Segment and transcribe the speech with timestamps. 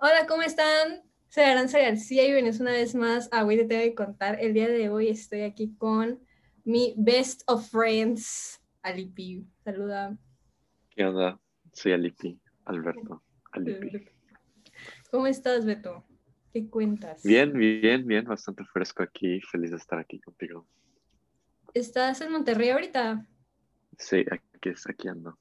[0.00, 1.02] Hola, ¿cómo están?
[1.26, 4.38] Soy Aranza García y vienes una vez más a Hoy Te Tengo que Contar.
[4.40, 6.20] El día de hoy estoy aquí con
[6.62, 9.44] mi best of friends, Alipi.
[9.64, 10.16] Saluda.
[10.90, 11.40] ¿Qué onda?
[11.72, 13.24] Soy Alipi, Alberto.
[13.50, 14.06] Alipi.
[15.10, 16.06] ¿Cómo estás, Beto?
[16.52, 17.24] ¿Qué cuentas?
[17.24, 19.40] Bien, bien, bien, bastante fresco aquí.
[19.40, 20.64] Feliz de estar aquí contigo.
[21.74, 23.26] ¿Estás en Monterrey ahorita?
[23.98, 25.36] Sí, aquí, aquí ando.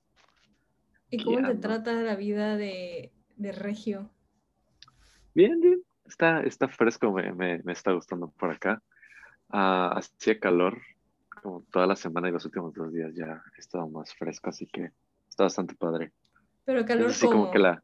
[1.12, 4.10] ¿Y cómo te trata la vida de, de Regio?
[5.38, 5.83] Bien, bien.
[6.04, 8.82] Está, está fresco, me, me, me está gustando por acá.
[9.50, 10.82] Uh, hacía calor
[11.43, 14.65] como toda la semana y los últimos dos días ya he estado más fresco, así
[14.65, 14.89] que
[15.29, 16.11] está bastante padre.
[16.65, 17.83] Pero calor sí, como que la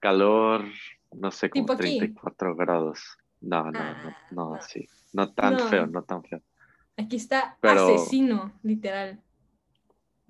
[0.00, 0.64] calor,
[1.12, 3.00] no sé, como 34 grados.
[3.40, 4.60] No, no, no, Ah, no, no.
[4.60, 4.88] sí.
[5.12, 5.68] No tan No.
[5.68, 6.42] feo, no tan feo.
[6.96, 9.22] Aquí está Pero- asesino, literal.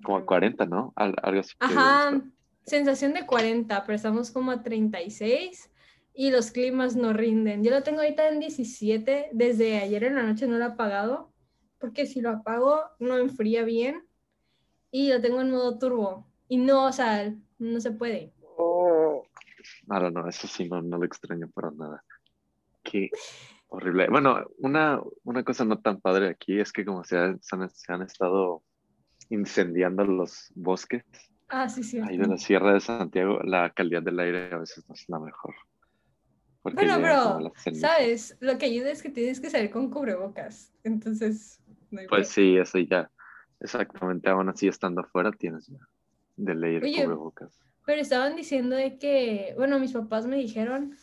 [0.03, 0.93] Como a 40, ¿no?
[0.95, 1.55] Al- algo así.
[1.59, 2.21] Ajá,
[2.63, 5.71] sensación de 40, pero estamos como a 36
[6.15, 7.63] y los climas no rinden.
[7.63, 11.33] Yo lo tengo ahorita en 17, desde ayer en la noche no lo he apagado,
[11.79, 14.07] porque si lo apago no enfría bien
[14.91, 16.31] y lo tengo en modo turbo.
[16.47, 18.33] Y no, o sea, no se puede.
[19.87, 22.03] No, no, no, eso sí, no, no lo extraño para nada.
[22.83, 23.09] Qué
[23.67, 24.07] horrible.
[24.09, 28.01] Bueno, una, una cosa no tan padre aquí es que como se han, se han
[28.03, 28.63] estado
[29.29, 31.03] incendiando los bosques
[31.47, 31.99] Ah, sí, sí.
[31.99, 35.19] ahí de la Sierra de Santiago, la calidad del aire a veces no es la
[35.19, 35.53] mejor.
[36.73, 37.91] Bueno, pero, cenizas.
[37.91, 38.37] ¿sabes?
[38.39, 40.73] Lo que ayuda es que tienes que salir con cubrebocas.
[40.83, 43.09] Entonces, no hay Pues sí, eso ya.
[43.59, 45.79] Exactamente, aún así estando afuera tienes ya
[46.37, 47.59] de ley el Oye, cubrebocas.
[47.85, 50.95] Pero estaban diciendo de que, bueno, mis papás me dijeron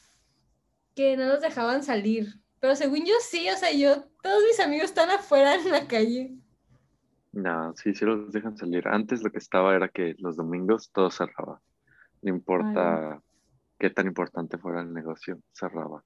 [0.94, 2.40] que no los dejaban salir.
[2.60, 6.34] Pero según yo sí, o sea, yo, todos mis amigos están afuera en la calle.
[7.33, 8.86] No, sí, sí los dejan salir.
[8.88, 11.60] Antes lo que estaba era que los domingos todo cerraba.
[12.20, 13.20] No importa
[13.83, 16.05] qué tan importante fuera el negocio, cerraba.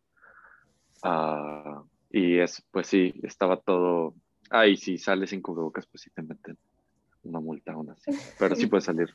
[1.02, 4.14] Ah, y es, pues sí, estaba todo.
[4.48, 6.56] Ah, y si sales sin cubrebocas, pues sí te meten
[7.22, 8.10] una multa aún así.
[8.38, 9.14] Pero sí puedes salir.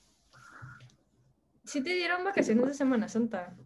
[1.65, 3.57] Sí te dieron vacaciones de Semana Santa.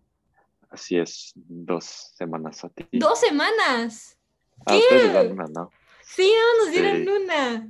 [0.70, 2.88] Así es, dos semanas a ti.
[2.94, 4.18] ¡Dos semanas!
[4.66, 5.70] Ah, les dan una, ¿no?
[6.04, 6.82] Sí, no, nos Sí.
[6.82, 7.70] dieron una.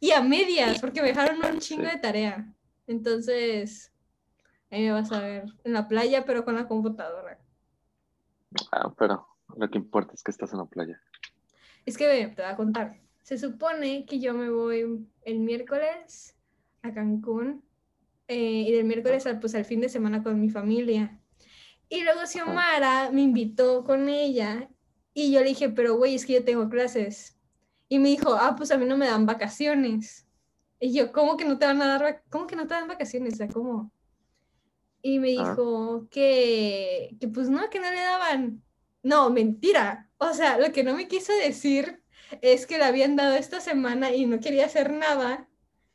[0.00, 2.52] Y a medias, porque me dejaron un chingo de tarea.
[2.88, 3.92] Entonces,
[4.74, 7.38] ahí me vas a ver en la playa, pero con la computadora.
[8.72, 9.26] Ah, pero
[9.56, 11.00] lo que importa es que estás en la playa.
[11.86, 13.00] Es que ve, te voy a contar.
[13.22, 16.36] Se supone que yo me voy el miércoles
[16.82, 17.64] a Cancún
[18.26, 21.20] eh, y del miércoles al, pues, al fin de semana con mi familia.
[21.88, 24.68] Y luego Xiomara me invitó con ella
[25.12, 27.38] y yo le dije, pero güey, es que yo tengo clases.
[27.88, 30.26] Y me dijo, ah, pues a mí no me dan vacaciones.
[30.80, 33.34] Y yo, ¿cómo que no te van a dar, cómo que no te dan vacaciones?
[33.34, 33.92] O sea, ¿cómo?
[35.06, 35.50] Y me Ah.
[35.50, 38.62] dijo que, que pues no, que no le daban.
[39.02, 40.08] No, mentira.
[40.16, 42.02] O sea, lo que no me quiso decir
[42.40, 45.46] es que le habían dado esta semana y no quería hacer nada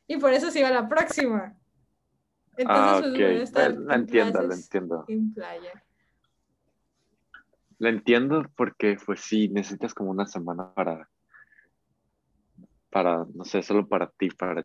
[0.06, 1.56] y por eso se iba a la próxima.
[2.56, 5.04] Entonces, ah, pues estar La en entiendo, la entiendo.
[5.08, 5.84] en playa.
[7.78, 11.10] La entiendo porque, pues sí, necesitas como una semana para,
[12.90, 14.62] para, no sé, solo para ti, para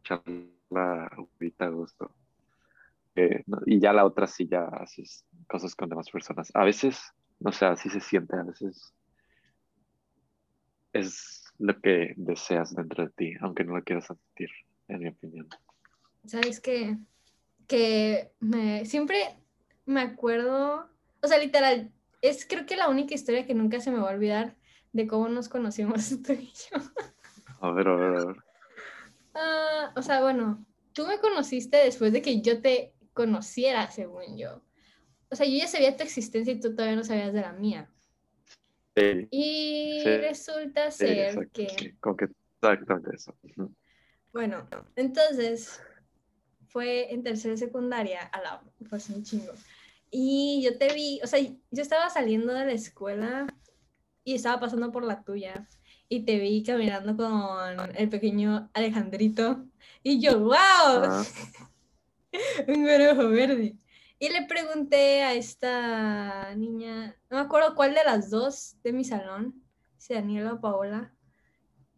[0.00, 2.10] echarla ahorita a gusto.
[3.16, 6.50] Eh, y ya la otra sí ya haces cosas con demás personas.
[6.54, 7.00] A veces,
[7.38, 8.92] no sé, así se siente, a veces
[10.92, 14.50] es lo que deseas dentro de ti, aunque no lo quieras sentir,
[14.88, 15.48] en mi opinión.
[16.24, 16.96] ¿Sabes qué?
[17.66, 19.36] Que me, siempre
[19.86, 20.88] me acuerdo,
[21.22, 21.92] o sea, literal,
[22.22, 24.56] es creo que la única historia que nunca se me va a olvidar
[24.92, 26.80] de cómo nos conocimos tú y yo.
[27.60, 28.36] A ver, a ver, a ver.
[29.34, 34.62] Ah, o sea, bueno, tú me conociste después de que yo te conociera, según yo.
[35.30, 37.90] O sea, yo ya sabía tu existencia y tú todavía no sabías de la mía.
[38.96, 42.28] Sí, Y Sí, resulta sí, ser exacto, que, como que
[42.60, 43.34] exactamente eso.
[44.32, 45.80] Bueno, entonces
[46.68, 49.52] fue en tercera secundaria, a la, pues un chingo.
[50.10, 53.46] Y yo te vi, o sea, yo estaba saliendo de la escuela
[54.22, 55.68] y estaba pasando por la tuya
[56.08, 59.66] y te vi caminando con el pequeño Alejandrito
[60.02, 61.24] y yo, wow, Ah,
[62.68, 62.88] un
[63.18, 63.76] ojo verde.
[64.18, 69.04] Y le pregunté a esta niña, no me acuerdo cuál de las dos de mi
[69.04, 69.62] salón,
[69.98, 71.12] si Daniela o Paola,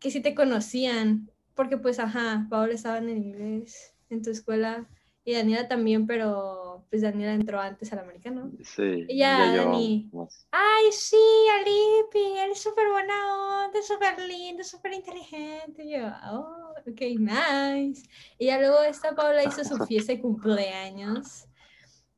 [0.01, 4.89] que si te conocían, porque pues ajá, Paola estaba en el inglés en tu escuela
[5.25, 8.53] y Daniela también, pero pues Daniela entró antes al americano.
[8.63, 10.09] sí, Y ya, ya Dani.
[10.13, 10.47] más.
[10.53, 11.17] Ay, sí,
[11.53, 15.85] Alipi, él es súper buena onda, súper lindo, súper inteligente.
[15.85, 18.09] Y yo, oh, ok, nice.
[18.39, 21.47] Y ya luego esta Paula hizo su fiesta de cumpleaños.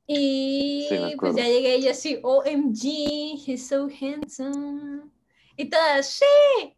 [0.06, 5.02] Y Sí, pues ya llegué y yo así, OMG, he's so handsome.
[5.56, 6.74] Y todas, sí.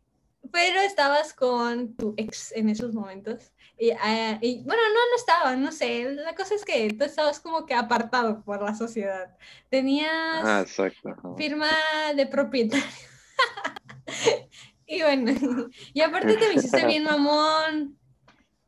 [0.53, 3.53] Pero estabas con tu ex en esos momentos.
[3.79, 6.13] Y, ah, y, bueno, no, no estaba, no sé.
[6.13, 9.37] La cosa es que tú estabas como que apartado por la sociedad.
[9.69, 11.37] Tenías Ah, exacto.
[11.37, 11.69] firma
[12.17, 12.85] de propietario.
[14.91, 15.31] y bueno,
[15.95, 17.97] y aparte te me hiciste bien mamón.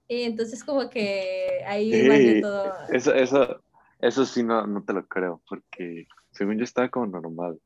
[0.06, 2.74] Y entonces como que ahí Sí, valió todo.
[2.90, 3.64] Eso, eso,
[3.98, 7.58] eso sí no, no te lo creo, porque según yo estaba como normal.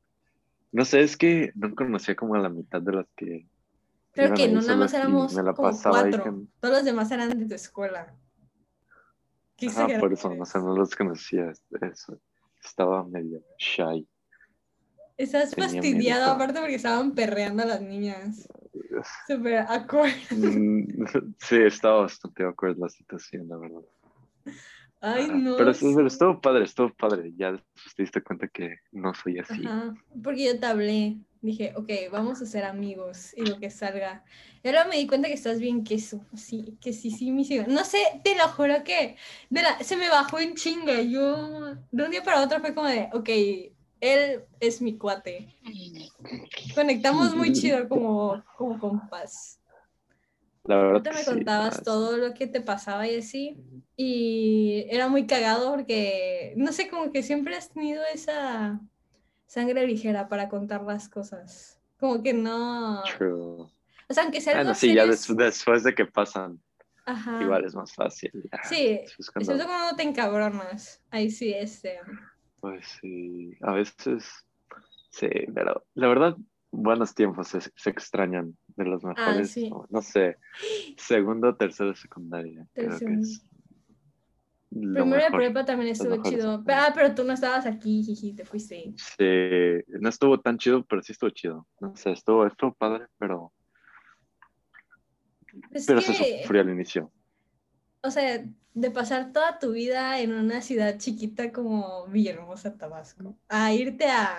[0.72, 3.46] No sé, es que no conocía como a la mitad de las que.
[4.12, 6.24] Creo que no, nada más éramos me la como pasaba ahí cuatro.
[6.24, 8.16] con- Todos los demás eran de tu escuela.
[9.68, 11.52] Ajá, por eso, no sé, no los conocía.
[11.82, 12.18] Eso.
[12.62, 14.08] Estaba medio shy.
[15.16, 16.30] Estás tenía fastidiado miedito.
[16.32, 18.48] aparte porque estaban perreando a las niñas.
[19.26, 20.12] Súper awkward.
[20.30, 20.86] Mm,
[21.38, 23.80] Sí, estaba bastante awkward la situación, la verdad.
[25.00, 25.56] Ay, no.
[25.56, 25.92] Pero, sí.
[25.94, 27.32] pero estuvo padre, estuvo padre.
[27.36, 29.64] Ya te diste cuenta que no soy así.
[29.66, 31.16] Ajá, porque yo te hablé.
[31.42, 34.24] Dije, ok, vamos a ser amigos y lo que salga.
[34.64, 36.26] Y ahora me di cuenta que estás bien queso.
[36.34, 37.70] Sí, que sí, sí, mi cigarro.
[37.70, 39.16] No sé, te lo juro que
[39.50, 41.00] de la- se me bajó en chinga.
[41.02, 43.28] Yo de un día para otro fue como de, ok,
[44.00, 45.54] él es mi cuate.
[46.74, 49.60] Conectamos muy chido como, como compas.
[50.64, 53.56] La verdad que me contabas todo lo que te pasaba y así.
[53.96, 58.80] Y era muy cagado porque, no sé, como que siempre has tenido esa
[59.46, 61.80] sangre ligera para contar las cosas.
[61.98, 63.02] Como que no.
[63.16, 63.30] True.
[64.08, 66.60] O sea, aunque sea algo Bueno, sí, ya des- después de que pasan,
[67.06, 67.40] Ajá.
[67.42, 68.32] igual es más fácil.
[68.52, 68.62] ya.
[68.64, 71.00] Sí, excepto cuando te encabronas.
[71.10, 72.00] Ahí sí, este.
[72.66, 74.44] Pues sí, a veces,
[75.10, 76.36] sí, pero la verdad,
[76.72, 79.70] buenos tiempos se, se extrañan de los mejores, Ah, sí.
[79.70, 80.36] no, no sé,
[80.96, 83.20] segundo, tercero, secundaria, creo que Tercero.
[83.20, 83.46] es
[84.68, 86.64] Primero de prepa también estuvo mejores chido.
[86.66, 88.92] Ah, pero tú no estabas aquí, jiji, te fuiste.
[88.96, 91.68] Sí, no estuvo tan chido, pero sí estuvo chido.
[91.78, 93.52] No sé, estuvo, estuvo padre, pero,
[95.70, 97.12] Es pero se sufrió al inicio.
[98.06, 98.44] O sea,
[98.74, 104.36] de pasar toda tu vida en una ciudad chiquita como Villahermosa, Tabasco, a irte a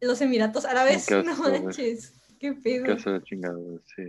[0.00, 2.94] los Emiratos Árabes, Qué no manches, qué pedo.
[2.94, 3.58] la chingada,
[3.96, 4.02] sí.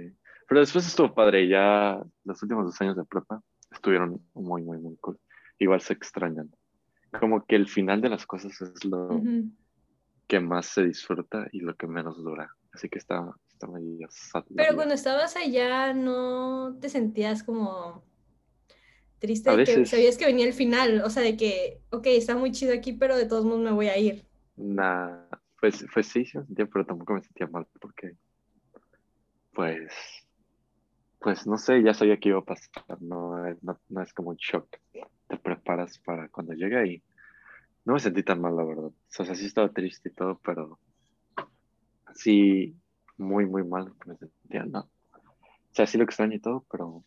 [0.48, 4.98] Pero después estuvo padre, ya los últimos dos años de prepa estuvieron muy, muy, muy
[4.98, 5.20] cool.
[5.60, 6.50] Igual se extrañan.
[7.20, 9.52] Como que el final de las cosas es lo Ujú.
[10.28, 12.52] que más se disfruta y lo que menos dura.
[12.74, 14.44] Así que está, está medio sad.
[14.56, 18.04] Pero cuando estabas allá, ¿no te sentías como
[19.20, 21.02] triste de que sabías que venía el final?
[21.04, 23.88] O sea, de que, ok, está muy chido aquí, pero de todos modos me voy
[23.88, 24.26] a ir.
[24.58, 25.26] Nah,
[25.60, 28.12] pues, pues sí, sentía, pero tampoco me sentía mal porque,
[29.54, 29.92] pues,
[31.20, 34.30] pues no sé, ya sabía que iba a pasar, no, es- no, no es como
[34.32, 34.68] un shock.
[35.28, 37.04] Te preparas para cuando llegue y
[37.86, 38.86] no me sentí tan mal, la verdad.
[38.88, 40.80] O sea, sí estaba triste y todo, pero
[42.16, 42.76] sí,
[43.18, 44.82] muy, muy mal me sentía, no.
[44.82, 44.90] O
[45.74, 47.06] sea, sí lo extraño y todo, pero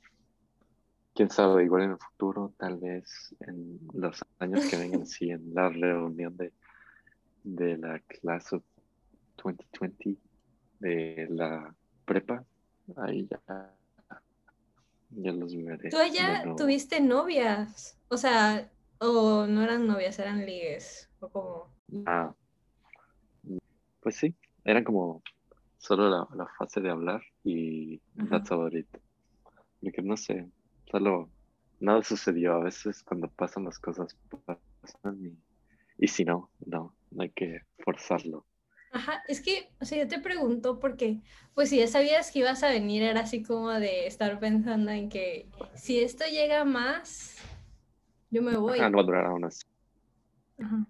[1.15, 5.55] quién sabe, igual en el futuro, tal vez en los años que vengan, sí, en
[5.55, 6.53] la reunión de,
[7.43, 8.63] de la clase of
[9.43, 10.17] 2020,
[10.79, 11.75] de la
[12.05, 12.45] prepa,
[12.97, 13.77] ahí ya,
[15.11, 15.91] ya los veré.
[15.91, 21.75] Tú allá tuviste novias, o sea, o no eran novias, eran ligues, o como...
[22.07, 22.35] Ah,
[24.01, 25.23] pues sí, eran como
[25.79, 28.29] solo la, la fase de hablar y Ajá.
[28.31, 28.87] that's about it.
[29.81, 30.49] Porque no sé,
[30.93, 31.29] solo
[31.81, 32.55] nada sucedió.
[32.55, 35.37] A veces cuando pasan las cosas pasan y,
[35.99, 38.47] y si no, no, no hay que forzarlo.
[38.93, 41.23] Ajá, es que, o sea, yo te pregunto porque,
[41.55, 45.09] pues si ya sabías que ibas a venir, era así como de estar pensando en
[45.09, 47.39] que si esto llega más,
[48.31, 48.79] yo me voy.
[48.79, 49.63] Ajá, no va a durar aún así.
[50.59, 50.87] Ajá.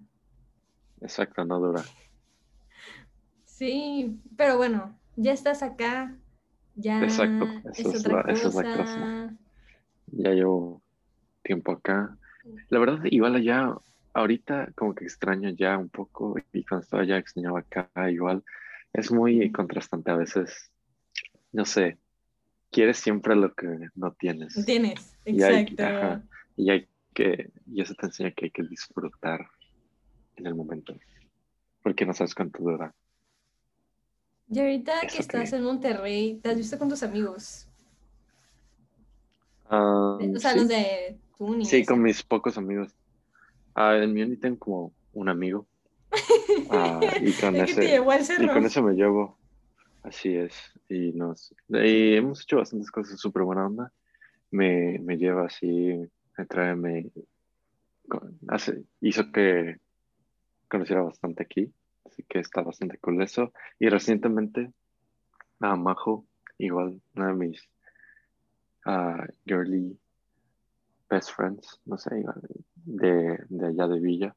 [1.00, 1.84] Exacto, no dura.
[3.44, 6.16] Sí, pero bueno, ya estás acá,
[6.74, 9.34] ya Exacto, es otra la- esa es la cosa.
[10.12, 10.82] Ya llevo
[11.42, 12.16] tiempo acá.
[12.68, 13.74] La verdad, igual allá,
[14.14, 18.44] ahorita como que extraño ya un poco y cuando estaba allá extrañaba acá igual.
[18.92, 20.70] Es muy contrastante a veces.
[21.50, 21.98] No sé,
[22.70, 24.64] quieres siempre lo que no tienes.
[24.66, 25.82] Tienes, Y hay- exacto.
[25.84, 26.22] ajá.
[26.56, 29.48] Y hay que, y eso te enseña que hay que disfrutar
[30.36, 30.94] en el momento.
[31.82, 32.94] Porque no sabes cuánto dura.
[34.48, 37.68] Y ahorita Eso que estás que- en Monterrey, ¿te has visto con tus amigos?
[39.72, 41.64] Ah, O sea, sí, los de tu uni.
[41.64, 41.86] sí, ese.
[41.86, 42.94] con mis pocos amigos.
[43.74, 45.66] Ah, en mi uni tengo como un amigo.
[46.70, 47.96] Ah, y con te ese,
[48.38, 49.38] y con eso me llevo.
[50.02, 50.54] Así es.
[50.88, 53.92] Y nos y hemos hecho bastantes cosas súper buena onda.
[54.50, 55.98] Me, me lleva así,
[56.36, 57.10] me trae, me,
[58.48, 59.78] hace, hizo que
[60.68, 61.72] conociera bastante aquí,
[62.04, 63.52] así que está bastante cool eso.
[63.78, 64.72] Y recientemente,
[65.60, 66.26] a Majo,
[66.58, 67.68] igual, una de mis
[68.86, 69.98] uh, girly
[71.08, 72.24] best friends, no sé,
[72.74, 74.36] de, de allá de Villa,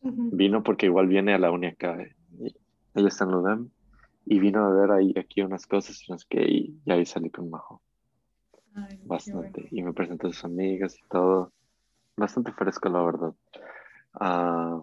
[0.00, 2.14] vino porque igual viene a la uni acá, eh,
[2.94, 3.70] ella está en Ludem,
[4.26, 7.50] y vino a ver ahí aquí unas cosas y, que, y, y ahí salí con
[7.50, 7.82] Majo.
[9.04, 9.68] bastante.
[9.70, 11.52] Y me presentó a sus amigas y todo.
[12.16, 13.34] Bastante fresco, la verdad.
[14.14, 14.82] Ah,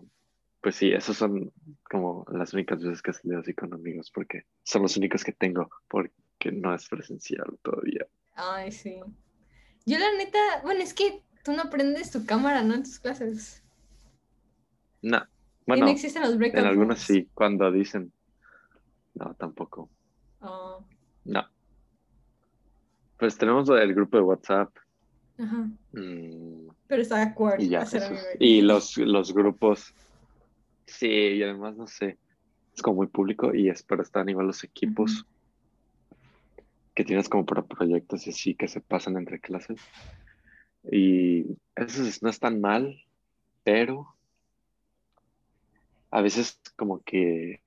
[0.61, 1.51] pues sí, esas son
[1.89, 5.31] como las únicas veces que he salido así con amigos, porque son los únicos que
[5.31, 6.11] tengo, porque
[6.51, 8.05] no es presencial todavía.
[8.35, 8.99] Ay, sí.
[9.85, 12.75] Yo la neta, bueno, es que tú no prendes tu cámara, ¿no?
[12.75, 13.63] En tus clases.
[15.01, 15.25] No.
[15.65, 16.61] Bueno, no existen los breakouts.
[16.63, 18.11] En algunos sí, cuando dicen.
[19.13, 19.89] No, tampoco.
[20.41, 20.83] Oh.
[21.25, 21.43] No.
[23.17, 24.75] Pues tenemos el grupo de WhatsApp.
[25.37, 25.69] Ajá.
[25.93, 27.63] Mm, Pero está de acuerdo.
[27.63, 27.85] y ya,
[28.39, 29.93] y los, los grupos.
[30.85, 32.17] Sí, y además, no sé.
[32.75, 35.25] Es como muy público y es para estar a nivel los equipos
[36.93, 39.79] que tienes como para proyectos y así que se pasan entre clases.
[40.83, 43.03] Y eso no es tan mal,
[43.63, 44.15] pero
[46.09, 47.61] a veces como que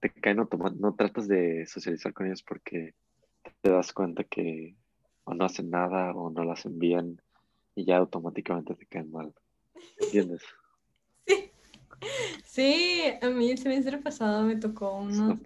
[0.00, 2.94] te caen automáticamente, no tratas de socializar con ellos porque
[3.60, 4.74] te das cuenta que
[5.24, 7.20] o no hacen nada o no lo hacen bien
[7.74, 9.34] y ya automáticamente te caen mal.
[10.00, 10.42] ¿Entiendes?
[11.26, 11.52] Sí.
[12.44, 15.38] Sí, a mí el semestre pasado me tocó unos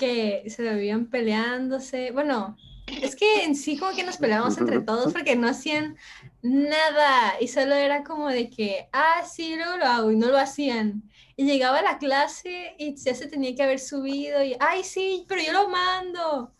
[0.00, 2.10] que se veían peleándose.
[2.10, 5.96] Bueno, es que en sí como que nos peleábamos entre todos porque no hacían
[6.42, 10.38] nada y solo era como de que, ah, sí, luego lo hago y no lo
[10.38, 11.02] hacían.
[11.36, 15.26] Y llegaba a la clase y ya se tenía que haber subido y, ay, sí,
[15.28, 16.54] pero yo lo mando.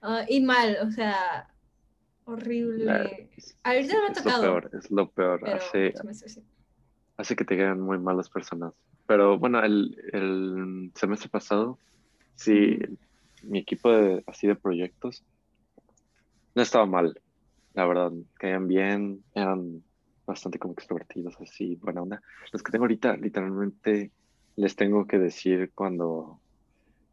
[0.00, 1.52] Ah, y mal, o sea,
[2.24, 3.28] horrible.
[3.62, 4.38] Ahorita no me ha tocado.
[4.38, 5.50] Es lo peor, es lo peor.
[5.50, 5.92] Hace,
[7.18, 8.72] hace que te queden muy malas personas.
[9.06, 11.78] Pero bueno, el, el semestre pasado
[12.36, 12.78] Sí,
[13.42, 15.24] mi equipo de, así de proyectos
[16.54, 17.20] no estaba mal,
[17.74, 19.82] la verdad, caían bien, eran
[20.26, 22.22] bastante como extrovertidos, así, buena onda.
[22.52, 24.10] Los que tengo ahorita, literalmente,
[24.56, 26.40] les tengo que decir cuando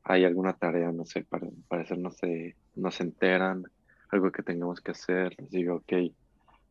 [0.03, 3.63] hay alguna tarea, no sé, para parecer no se, no se enteran,
[4.10, 5.94] algo que tengamos que hacer, les digo, ok,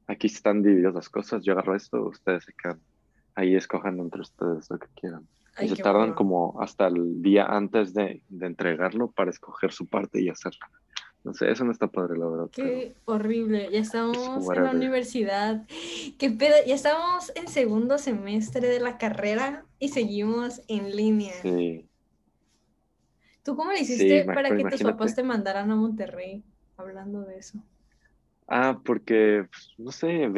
[0.06, 2.80] aquí están divididas las cosas, yo agarro esto, ustedes se quedan
[3.34, 5.26] ahí, escojan entre ustedes lo que quieran
[5.60, 10.20] y se tardan como hasta el día antes de, de, entregarlo para escoger su parte
[10.22, 10.66] y hacerlo.
[11.24, 12.50] No sé, eso no está padre, la verdad.
[12.50, 13.68] Qué horrible.
[13.70, 14.16] Ya estamos
[14.56, 15.64] en la universidad.
[16.18, 16.56] Qué pedo.
[16.66, 21.34] Ya estamos en segundo semestre de la carrera y seguimos en línea.
[21.42, 21.88] Sí.
[23.44, 26.42] ¿Tú cómo le hiciste para que tus papás te mandaran a Monterrey?
[26.76, 27.58] Hablando de eso.
[28.48, 30.28] Ah, porque, pues, no sé,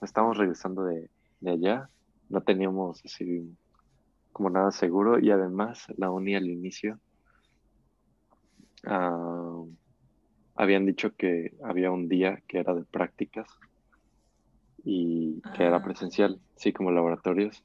[0.00, 1.10] estamos regresando de,
[1.40, 1.90] de allá.
[2.30, 3.54] No teníamos así
[4.36, 6.98] como nada seguro y además la uni al inicio
[8.84, 9.62] ah,
[10.54, 13.48] habían dicho que había un día que era de prácticas
[14.84, 15.82] y que era ah.
[15.82, 17.64] presencial, sí, como laboratorios.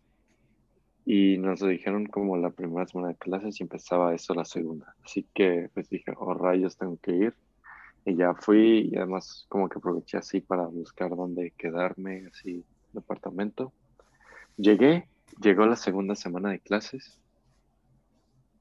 [1.06, 4.96] Y nos lo dijeron como la primera semana de clases y empezaba eso la segunda.
[5.04, 7.34] Así que pues dije, oh rayos, tengo que ir.
[8.06, 12.64] Y ya fui y además como que aproveché así para buscar dónde quedarme, así,
[12.94, 13.74] departamento.
[14.56, 15.11] Llegué
[15.42, 17.18] llegó la segunda semana de clases.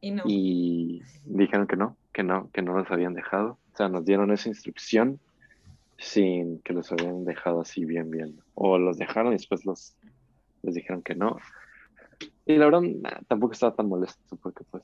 [0.01, 3.59] Y dijeron que no, que no, que no los habían dejado.
[3.73, 5.21] O sea, nos dieron esa instrucción
[5.99, 8.41] sin que los habían dejado así bien, bien.
[8.55, 9.95] O los dejaron y después los,
[10.63, 11.37] les dijeron que no.
[12.47, 12.83] Y la verdad,
[13.29, 14.83] tampoco estaba tan molesto porque pues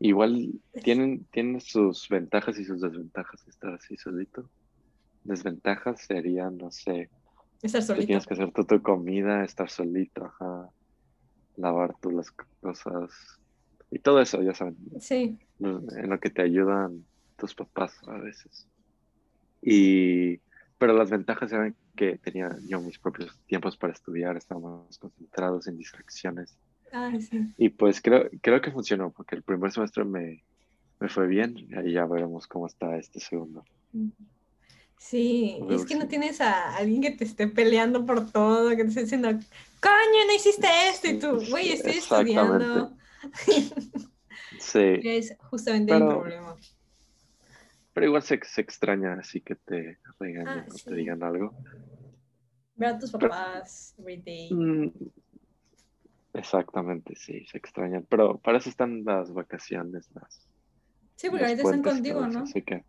[0.00, 0.50] igual
[0.82, 4.48] tienen, tienen sus ventajas y sus desventajas estar así solito.
[5.22, 7.10] Desventajas serían, no sé,
[7.62, 8.06] Estar solito.
[8.06, 10.70] Tienes que hacer tú tu comida, estar solito, ajá.
[11.56, 13.10] Lavar tú las cosas.
[13.90, 14.76] Y todo eso, ya saben.
[15.00, 15.38] Sí.
[15.60, 17.04] En lo que te ayudan
[17.36, 18.66] tus papás a veces.
[19.62, 20.38] Y,
[20.78, 25.76] pero las ventajas eran que tenía yo mis propios tiempos para estudiar, estábamos concentrados en
[25.76, 26.56] distracciones.
[26.92, 27.52] Ah, sí.
[27.58, 30.42] Y pues creo, creo que funcionó, porque el primer semestre me,
[30.98, 33.64] me fue bien, y ahí ya veremos cómo está este segundo.
[35.00, 38.88] Sí, es que no tienes a alguien que te esté peleando por todo, que te
[38.90, 42.92] esté diciendo, coño, no hiciste esto, y tú, güey, estoy estudiando.
[44.58, 45.00] Sí.
[45.02, 46.54] Es justamente el problema.
[47.94, 51.54] Pero igual se, se extraña así que te regañen ah, o te digan algo.
[52.76, 54.52] Ver a tus papás every day.
[54.52, 54.92] Mm,
[56.34, 58.06] exactamente, sí, se extrañan.
[58.08, 60.46] Pero para eso están las vacaciones, las.
[61.16, 62.40] Sí, porque ahorita están contigo, ¿no?
[62.40, 62.84] Así que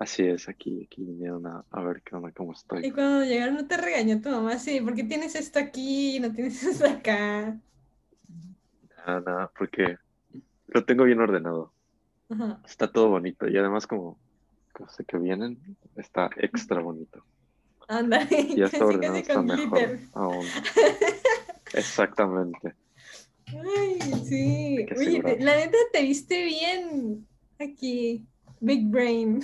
[0.00, 2.90] Así es, aquí, aquí vinieron a, a ver qué onda, cómo Y estoy.
[2.90, 6.32] cuando llegaron no te regañó tu mamá, sí, ¿por qué tienes esto aquí y no
[6.32, 7.60] tienes esto acá?
[8.96, 9.98] Nada, nada, porque
[10.68, 11.74] lo tengo bien ordenado.
[12.30, 12.62] Ajá.
[12.66, 14.18] Está todo bonito y además como,
[14.72, 15.58] como sé que vienen,
[15.96, 17.22] está extra bonito.
[17.86, 20.46] Ándale, Ya está ordenado, casi está mejor aún.
[21.74, 22.74] Exactamente.
[23.48, 24.86] Ay, sí.
[24.96, 27.26] Oye, la neta te viste bien
[27.58, 28.26] aquí.
[28.60, 29.42] Big brain.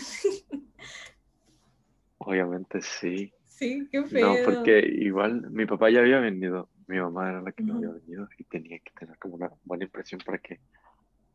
[2.19, 3.33] Obviamente sí.
[3.47, 4.45] Sí, qué No, feo.
[4.45, 8.29] porque igual mi papá ya había venido, mi mamá era la que no había venido
[8.39, 10.61] y tenía que tener como una buena impresión para que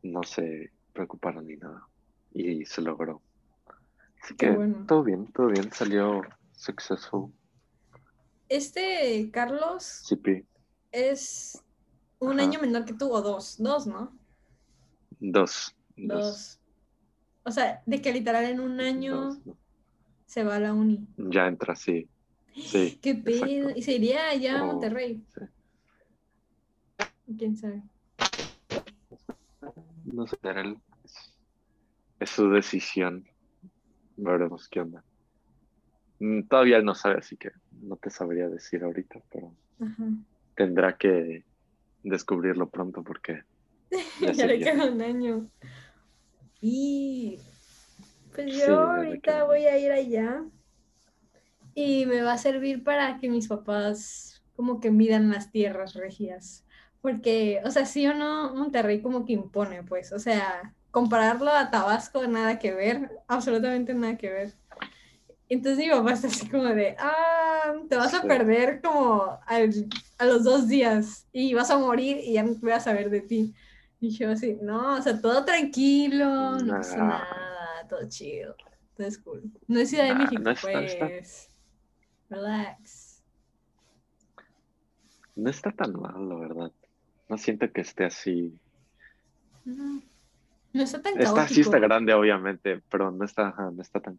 [0.02, 1.88] no se preocuparan ni nada.
[2.32, 3.22] Y se logró.
[4.22, 4.86] Así Qué que bueno.
[4.86, 6.22] todo bien, todo bien, salió
[6.52, 7.32] successful.
[8.48, 10.12] Este Carlos
[10.92, 11.62] es
[12.20, 12.42] un Ajá.
[12.42, 14.12] año menor que tú, o dos, dos, ¿no?
[15.20, 15.74] dos.
[15.96, 16.06] Dos.
[16.06, 16.61] Dos.
[17.44, 19.30] O sea, de que literal en un año
[20.26, 21.06] se va a la uni.
[21.16, 22.08] Ya entra, sí.
[22.54, 22.98] Sí.
[23.02, 23.70] ¿Qué pedo?
[23.70, 25.24] Y se iría allá a Oh, Monterrey.
[25.34, 25.40] sí.
[27.38, 27.82] ¿Quién sabe?
[30.04, 30.36] No sé,
[32.20, 33.24] es, su decisión.
[34.16, 35.04] Veremos qué onda.
[36.18, 40.04] Mm, Todavía él no sabe, así que no te sabría decir ahorita, pero Ajá.
[40.54, 41.44] tendrá que
[42.02, 43.42] descubrirlo pronto porque
[44.20, 45.50] ya Ya le queda un año.
[46.62, 47.38] Y
[48.34, 50.44] pues Sí, yo ya le ahorita voy a ir allá
[51.74, 56.66] y me va a servir para que mis papás como que midan las tierras regias.
[57.00, 60.12] Porque, o sea, sí o no, Monterrey como que impone, pues.
[60.12, 64.54] O sea, compararlo a Tabasco, nada que ver, absolutamente nada que ver.
[65.48, 69.86] Entonces mi papá está así como de, ah, te vas a perder como al-
[70.18, 73.20] a los dos días y vas a morir y ya no voy a saber de
[73.22, 73.54] ti.
[74.02, 78.56] Y yo así, no, o sea, todo tranquilo, no pasa nada, todo chido,
[78.96, 79.44] todo es cool.
[79.68, 81.48] No es Ciudad de México, no está- no está- pues.
[82.28, 83.22] Relax.
[85.36, 86.72] no está tan mal, la verdad.
[87.28, 88.52] No siento que esté así.
[89.64, 90.02] No,
[90.72, 91.88] no está tan Está, sí está caótico.
[91.88, 94.18] grande, obviamente, pero no está, no está tan.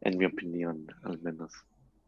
[0.00, 1.52] En mi opinión, al menos.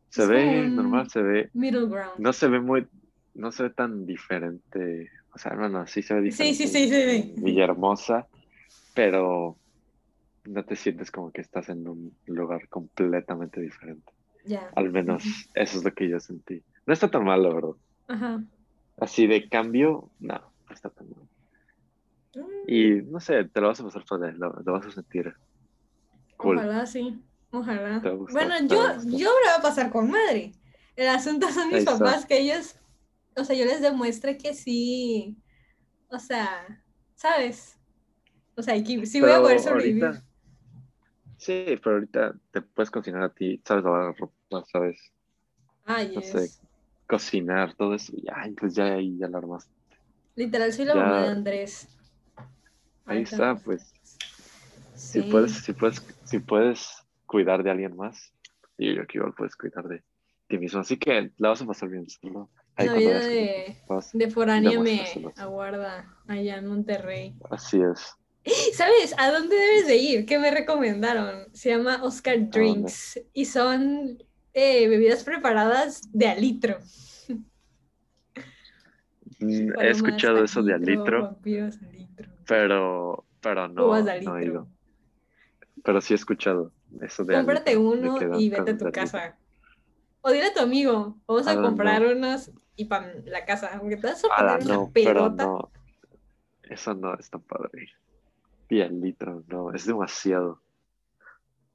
[0.08, 1.50] Se Es ve normal, se ve.
[1.52, 2.14] Middle ground.
[2.18, 2.88] No se ve muy.
[3.34, 5.10] No se ve tan diferente.
[5.34, 6.66] O sea, no, no, sí se ve Sí, diferente.
[6.68, 8.26] sí, sí, en Villahermosa,
[8.94, 9.56] pero
[10.44, 14.12] no te sientes como que estás en un lugar completamente diferente.
[14.44, 14.70] Ya.
[14.74, 16.62] Al menos eso es lo que yo sentí.
[16.84, 17.70] No está tan mal, la verdad.
[18.08, 18.42] Ajá.
[18.98, 20.34] Así de cambio, no,
[20.68, 21.28] no está tan mal.
[22.34, 25.32] Mm, Y no sé, te lo vas a pasar padre, lo, lo vas a sentir
[26.36, 26.58] cool.
[26.58, 28.00] Ojalá sí, ojalá.
[28.00, 30.52] Gustar, bueno, yo, yo me la voy a pasar con madre.
[30.96, 31.98] El asunto son mis Ahí está.
[31.98, 32.76] papás, que ellos,
[33.36, 35.36] o sea, yo les demuestre que sí,
[36.08, 36.82] o sea,
[37.14, 37.78] ¿sabes?
[38.56, 40.04] O sea, que sí voy a poder sobrevivir.
[40.04, 40.24] ahorita-
[41.38, 45.12] sí, pero ahorita te puedes cocinar a ti, sabes lavar ropa, sabes
[45.84, 46.30] Ay, no es.
[46.30, 46.50] sé.
[47.06, 49.68] cocinar, todo eso, ya, pues ya ahí ya lo armas.
[50.34, 51.88] Literal, soy la Ya- mamá de Andrés.
[53.04, 53.92] Ahí está, pues.
[54.94, 55.20] Sí.
[55.20, 56.88] Si puedes, si puedes, si puedes
[57.26, 58.32] cuidar de alguien más,
[58.78, 60.02] y yo que igual puedes cuidar de
[60.52, 60.80] ti mismo.
[60.80, 62.50] Así que la vas a pasar bien solo.
[62.76, 63.76] Ahí La vida de,
[64.12, 65.02] de foránea me
[65.36, 67.34] aguarda allá en Monterrey.
[67.50, 68.14] Así es.
[68.74, 70.26] ¿Sabes a dónde debes de ir?
[70.26, 71.46] ¿Qué me recomendaron?
[71.54, 76.78] Se llama Oscar Drinks y son eh, bebidas preparadas de a litro.
[79.38, 82.30] Mm, He Palomas escuchado eso de al litro, Vampiros a litro.
[82.46, 84.68] pero, pero no, no he ido.
[85.82, 89.36] Pero sí he escuchado eso de Cómprate litro, de uno y vete a tu casa.
[90.22, 91.62] O dile a tu amigo, vamos a Ah, no.
[91.62, 93.70] comprar unos y para la casa.
[93.78, 95.44] Aunque te vas a Ala, poner una no, pero pedota.
[95.44, 95.70] no.
[96.62, 97.88] Eso no es tan padre.
[98.68, 100.62] Y al litro, no, es demasiado.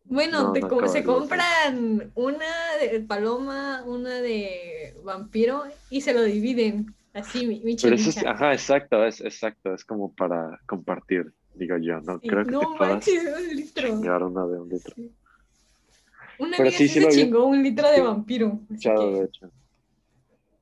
[0.05, 6.95] Bueno, No, te se compran una de paloma, una de vampiro y se lo dividen.
[7.13, 8.31] Así, mi, mi Pero eso es, chimicha.
[8.31, 12.59] ajá, exacto, es exacto, es como para compartir, digo yo, no Sí, creo que no
[12.59, 13.93] te manches, un litro.
[14.27, 14.93] una de un litro.
[14.95, 15.11] Sí.
[16.39, 17.07] Una Pero amiga sí, se vi.
[17.09, 18.59] chingó un litro de vampiro.
[18.69, 19.51] Escuchado, de hecho.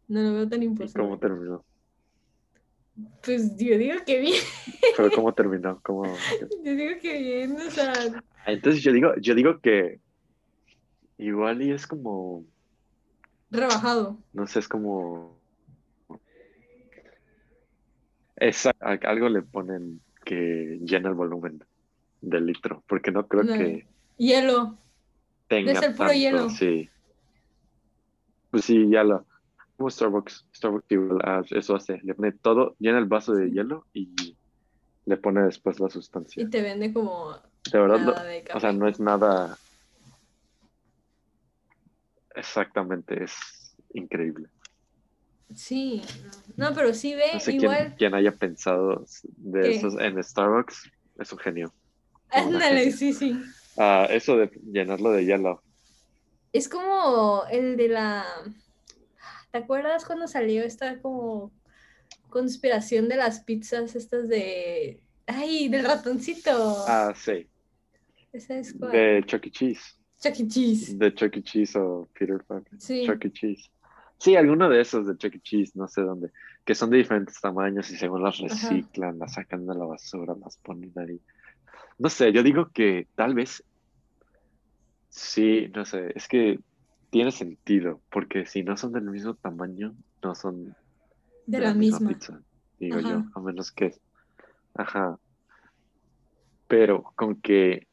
[0.07, 1.03] no lo veo tan ¿Y imposible.
[1.03, 1.63] cómo terminó?
[3.23, 4.41] Pues yo digo que bien,
[4.95, 6.05] Pero cómo terminó, cómo.
[6.63, 7.91] yo digo que bien, o sea,
[8.45, 9.99] Ah, Entonces yo digo, yo digo que
[11.17, 12.45] igual y es como,
[13.51, 14.17] rebajado.
[14.33, 15.35] no sé, es como.
[18.37, 21.63] Exacto, algo le ponen que llena el volumen
[22.21, 23.53] del litro, porque no creo No.
[23.53, 24.77] que Hielo.
[25.47, 26.49] Tenga ser puro tanto, hielo.
[26.49, 26.89] sí.
[28.51, 29.25] Pues sí, ya lo.
[29.77, 33.85] Como Starbucks, Starbucks igual, ah, eso hace, le pone todo, llena el vaso de hielo
[33.93, 34.37] y
[35.05, 36.49] le pone después la Y sustancia.
[36.49, 37.33] te vende como
[37.71, 39.57] De verdad, Nada de o sea, no es nada.
[42.35, 44.47] Exactamente, es increíble.
[45.53, 46.01] Sí,
[46.57, 47.95] no, no, pero sí ve No sé igual.
[47.97, 49.05] quién haya pensado
[49.37, 49.75] de ¿Qué?
[49.75, 51.73] esos en Starbucks, es un genio.
[52.29, 53.37] Ándale, sí, sí.
[53.77, 55.61] Ah, eso de llenarlo de hielo.
[56.53, 58.25] Es como el de la.
[59.51, 61.51] ¿Te acuerdas cuando salió esta como
[62.29, 65.01] conspiración de las pizzas estas de.
[65.27, 66.85] Ay, del ratoncito.
[66.87, 67.47] Ah, sí,
[68.31, 68.91] Esa es cuál.
[68.91, 69.51] de Chuck E.
[69.51, 69.81] Cheese.
[70.19, 70.47] Chuck E.
[70.47, 70.97] Cheese.
[70.97, 71.41] De Chuck E.
[71.43, 72.63] Cheese o Peter Pan.
[72.77, 73.05] Sí.
[73.05, 73.31] Chuck E.
[73.31, 73.69] Cheese.
[74.17, 75.41] Sí, alguno de esos de Chuck E.
[75.41, 76.31] Cheese, no sé dónde,
[76.63, 80.57] que son de diferentes tamaños y según las reciclan, las sacan de la basura, las
[80.57, 81.19] ponen ahí.
[81.97, 83.63] No sé, yo digo que tal vez
[85.09, 86.59] sí, no sé, es que
[87.09, 90.75] tiene sentido, porque si no son del mismo tamaño, no son
[91.45, 92.09] De la misma.
[92.09, 92.41] pizza,
[92.77, 93.09] digo Ajá.
[93.09, 93.93] yo, a menos que,
[94.73, 95.17] ajá.
[96.67, 97.87] Pero con que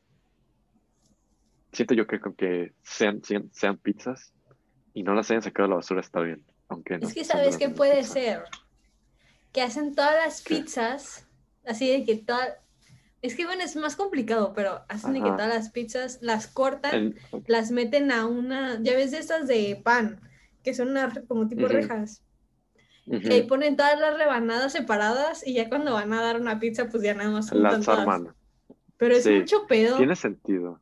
[1.73, 4.33] siento yo que con que sean, sean, sean pizzas
[4.95, 7.57] y no las hayan sacado de la basura está bien, aunque no Es que sabes
[7.57, 8.15] misma puede pizza.
[8.15, 8.45] ser.
[9.53, 10.57] Que hacen todas las ¿Qué?
[10.57, 11.27] pizzas,
[11.67, 12.57] así de que todas.
[13.23, 15.37] Es que bueno, es más complicado, pero hacen de que Ajá.
[15.37, 17.15] todas las pizzas las cortan, En-
[17.47, 18.83] las meten a una.
[18.83, 20.21] Ya ves de estas de pan,
[20.65, 21.73] que son una como tipo Ujú.
[21.73, 22.23] rejas.
[23.07, 26.59] ujú, Y ahí ponen todas las rebanadas separadas y ya cuando van a dar una
[26.59, 28.35] pizza, pues ya nada más las arman.
[28.97, 29.31] Pero es Sí.
[29.39, 29.97] mucho pedo.
[29.97, 30.81] Tiene sentido.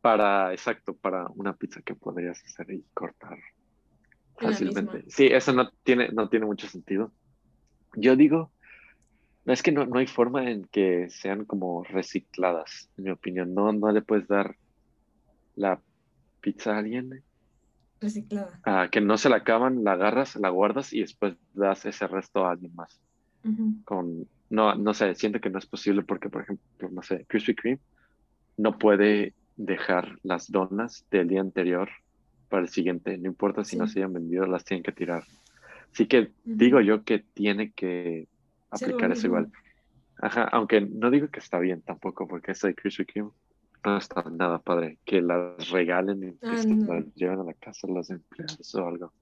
[0.00, 3.38] Para, exacto, para una pizza que podrías hacer y cortar
[4.36, 5.04] fácilmente.
[5.08, 7.12] Sí, eso no tiene, no tiene mucho sentido.
[7.96, 8.52] Yo digo,
[9.44, 13.54] no es que no, no hay forma en que sean como recicladas, en mi opinión.
[13.54, 14.56] No, no le puedes dar
[15.54, 15.80] la
[16.40, 17.22] pizza a alguien
[18.00, 18.60] Reciclada.
[18.64, 22.44] ah, que no se la acaban, la agarras, la guardas y después das ese resto
[22.44, 23.00] a alguien más.
[23.84, 27.54] Con, no, no sé, siento que no es posible porque, por ejemplo, no sé, Krispy
[27.54, 27.80] Kreme
[28.56, 31.90] no puede dejar las donas del día anterior
[32.48, 33.18] para el siguiente.
[33.18, 35.24] No importa si no se hayan vendido, las tienen que tirar.
[35.92, 38.28] Así que digo yo que tiene que
[38.74, 39.50] Aplicar eso igual.
[40.18, 43.30] Ajá, aunque no digo que está bien tampoco, porque eso de Krispy Kreme
[43.84, 44.98] no está nada padre.
[45.04, 46.94] Que las regalen y que Ah, se no.
[46.94, 49.12] las lleven a la casa los empleados o algo.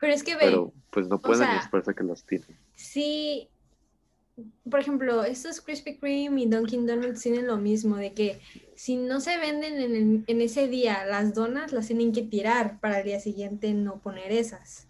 [0.00, 2.48] Pero es que ve, Pero pues no pueden y sea, que los tiran.
[2.74, 3.48] Sí,
[4.70, 8.38] por ejemplo, estos Krispy Kreme y Dunkin' Donuts tienen lo mismo, de que
[8.76, 12.78] si no se venden en, el- en ese día las donas, las tienen que tirar
[12.80, 14.87] para el día siguiente no poner esas.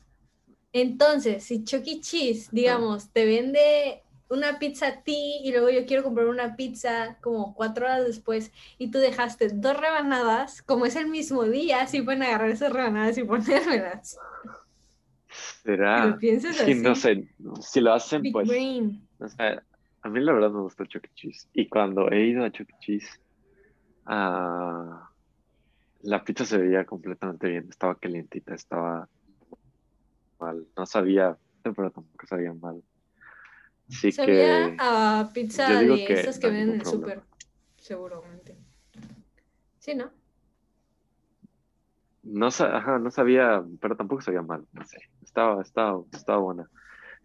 [0.72, 2.00] Entonces, si Chuck E.
[2.00, 7.16] Cheese, digamos, te vende una pizza a ti y luego yo quiero comprar una pizza
[7.22, 12.02] como cuatro horas después y tú dejaste dos rebanadas, como es el mismo día, sí
[12.02, 14.18] pueden agarrar esas rebanadas y ponérmelas.
[15.62, 16.16] Será.
[16.18, 17.28] piensas Sí, no así, sé.
[17.60, 18.48] Si lo hacen, Big pues.
[18.48, 19.06] brain.
[19.18, 19.62] O sea,
[20.02, 21.10] a mí la verdad me gusta Chuck E.
[21.14, 21.48] Cheese.
[21.52, 22.74] Y cuando he ido a Chuck E.
[22.80, 23.08] Cheese,
[24.06, 25.10] ah,
[26.02, 27.66] la pizza se veía completamente bien.
[27.68, 29.08] Estaba calientita, estaba
[30.38, 30.66] mal.
[30.76, 32.82] No sabía, pero tampoco sabía mal.
[33.88, 37.22] Así Sabía que a pizza de que esas que no venden en el súper,
[37.78, 38.56] seguramente.
[39.78, 40.10] Sí, ¿no?
[42.22, 44.66] no, ajá, no sabía, pero tampoco sabía mal.
[44.72, 46.68] No sé, estaba, estaba, estaba buena.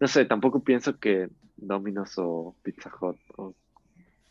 [0.00, 3.54] No sé, tampoco pienso que Domino's o Pizza Hut o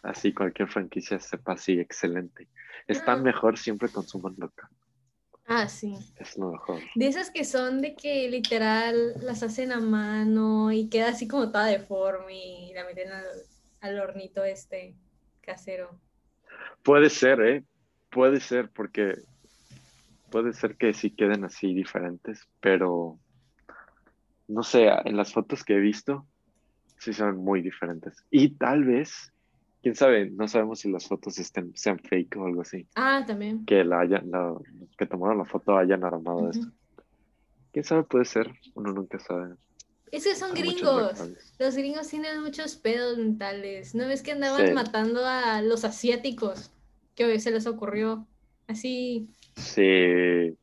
[0.02, 2.48] así cualquier franquicia sepa así excelente.
[2.88, 3.26] Están No.
[3.26, 4.70] mejor siempre consuman local.
[5.46, 5.98] Ah, sí.
[6.18, 6.82] Es lo mejor.
[6.96, 11.52] De esas que son de que literal las hacen a mano y queda así como
[11.52, 13.26] toda deforme y la meten al,
[13.82, 14.96] al hornito este
[15.42, 16.00] casero.
[16.82, 17.64] Puede ser, ¿eh?
[18.10, 19.16] Puede ser, porque
[20.30, 23.20] puede ser que sí queden así diferentes, pero
[24.48, 26.28] no sé, en las fotos que he visto,
[27.00, 28.24] sí son muy diferentes.
[28.30, 29.33] Y tal vez,
[29.84, 32.88] quién sabe, no sabemos si las fotos estén, sean fake o algo así.
[32.96, 33.66] Ah, también.
[33.66, 34.56] Que la hayan, la-
[34.98, 36.66] que tomaron la foto hayan armado esto.
[36.68, 36.72] Ujú.
[37.74, 39.56] Quién sabe, puede ser, uno nunca sabe.
[40.12, 41.20] Es que son Hay gringos.
[41.60, 43.94] Los gringos tienen muchos pedos mentales.
[43.96, 44.74] ¿No ves que andaban Sí.
[44.74, 46.72] matando a los asiáticos?
[47.16, 48.26] Que hoy se les ocurrió.
[48.68, 49.28] Así.
[49.56, 50.56] Sí, ¿qué-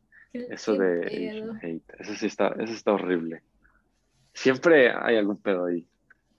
[0.51, 3.43] eso de hate, eso sí está, eso está horrible.
[4.33, 5.87] Siempre hay algún pedo ahí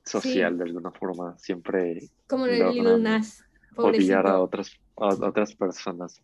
[0.03, 0.57] social Sí.
[0.57, 3.43] de alguna forma, siempre Como el Lil Nas.
[3.75, 6.21] odiar a otras, a otras personas.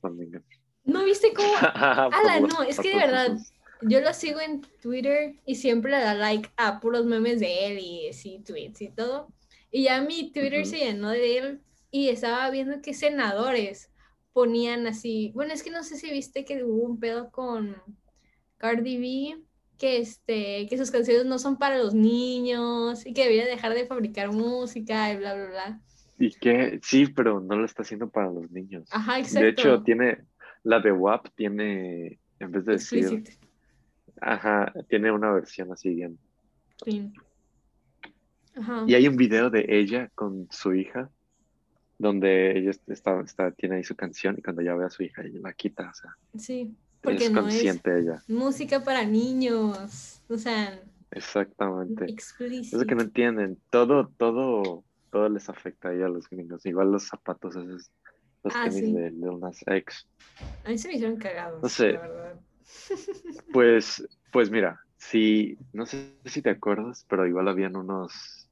[0.84, 1.50] ¿No viste cómo?
[2.14, 3.38] Ala, no, es que de verdad,
[3.82, 7.80] yo lo sigo en Twitter y siempre le da like a puros memes de él
[7.80, 9.28] y sí, tweets y todo.
[9.72, 11.62] Y ya mi Twitter se llenó de él
[11.92, 13.92] y estaba viendo que senadores
[14.34, 15.32] ponían así.
[15.36, 17.76] Bueno, es que no sé si viste que hubo un pedo con
[18.58, 19.44] Cardi B,
[19.78, 23.86] que, este, que sus canciones no son para los niños y que debería dejar de
[23.86, 25.82] fabricar música y bla, bla, bla.
[26.20, 26.80] ¿Y qué?
[26.82, 28.90] Sí, pero no lo está haciendo para los niños.
[28.92, 29.40] Ajá, exacto.
[29.42, 30.20] De hecho, tiene,
[30.64, 33.40] la de WAP tiene, en vez de decir, Explicit.
[34.20, 36.18] ajá, tiene una versión así bien.
[36.82, 37.14] Clean.
[38.56, 38.84] Ajá.
[38.88, 41.12] Y hay un video de ella con su hija,
[42.00, 45.22] donde ella está, está, tiene ahí su canción y cuando ya ve a su hija,
[45.24, 46.76] ella la quita, o sea, Sí,
[47.12, 48.24] porque es no es consciente ella.
[48.28, 50.22] música para niños.
[50.30, 50.80] O sea,
[51.12, 52.06] Exactamente.
[52.06, 52.78] explícito.
[52.78, 56.66] Eso que no entienden, todo, todo, todo les afecta ahí a los gringos.
[56.66, 57.92] Igual los zapatos esos,
[58.44, 58.94] los Ah, tenis sí.
[58.94, 60.08] de Lil Nas X.
[60.64, 61.94] A mí se me hicieron cagados, No sé.
[61.94, 62.40] la verdad.
[63.54, 68.50] Pues, pues mira, si, no sé si te acuerdas, pero igual habían unos,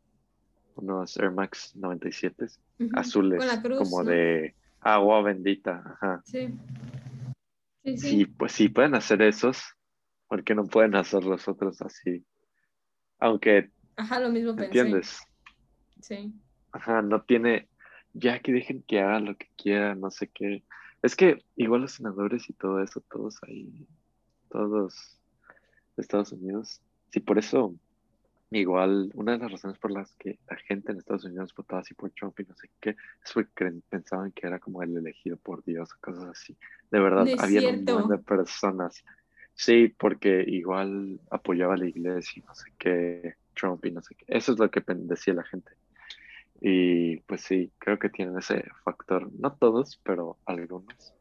[0.76, 2.46] unos Air Max 97
[2.80, 4.10] Ujú, azules, Con la cruz, como ¿no?
[4.10, 5.84] de agua bendita.
[5.86, 6.22] Ajá.
[6.26, 6.50] Sí.
[7.86, 8.10] Sí, sí.
[8.10, 9.64] Sí, pues sí, pueden hacer esos,
[10.28, 12.26] porque no pueden hacer los otros así.
[13.20, 14.66] Aunque, Ajá, lo mismo pensé.
[14.80, 15.20] ¿entiendes?
[16.02, 16.34] Sí.
[16.72, 17.70] Ajá, no tiene,
[18.14, 20.64] ya que dejen que haga lo que quiera, no sé qué.
[21.04, 23.88] Es que igual los senadores y todo eso, todos ahí,
[24.50, 25.22] todos
[25.96, 26.82] Estados Unidos.
[27.12, 27.76] Sí, por eso,
[28.52, 31.94] igual, una de las razones por las que la gente en Estados Unidos votaba así
[31.94, 35.64] por Trump y no sé qué, es porque pensaban que era como el elegido por
[35.64, 36.56] Dios o cosas así.
[36.92, 39.04] De verdad, No había un montón de personas.
[39.54, 44.16] Sí, porque igual apoyaba a la iglesia y no sé qué, Trump y no sé
[44.16, 44.26] qué.
[44.28, 45.72] Eso es lo que decía la gente.
[46.62, 51.14] Y pues sí, creo que tienen ese factor, no todos, pero algunos.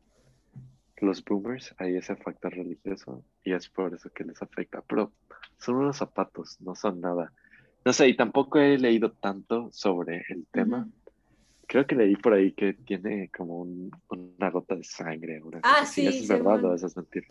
[1.04, 4.82] Los boomers, hay ese factor religioso y es por eso que les afecta.
[4.88, 5.12] Pero
[5.58, 7.32] son unos zapatos, no son nada.
[7.84, 10.88] No sé, y tampoco he leído tanto sobre el tema.
[11.66, 15.42] Creo que leí por ahí que tiene como un- una gota de sangre.
[15.42, 17.28] Una Ah, sí, ¿Eso es verdad o eso es mentira?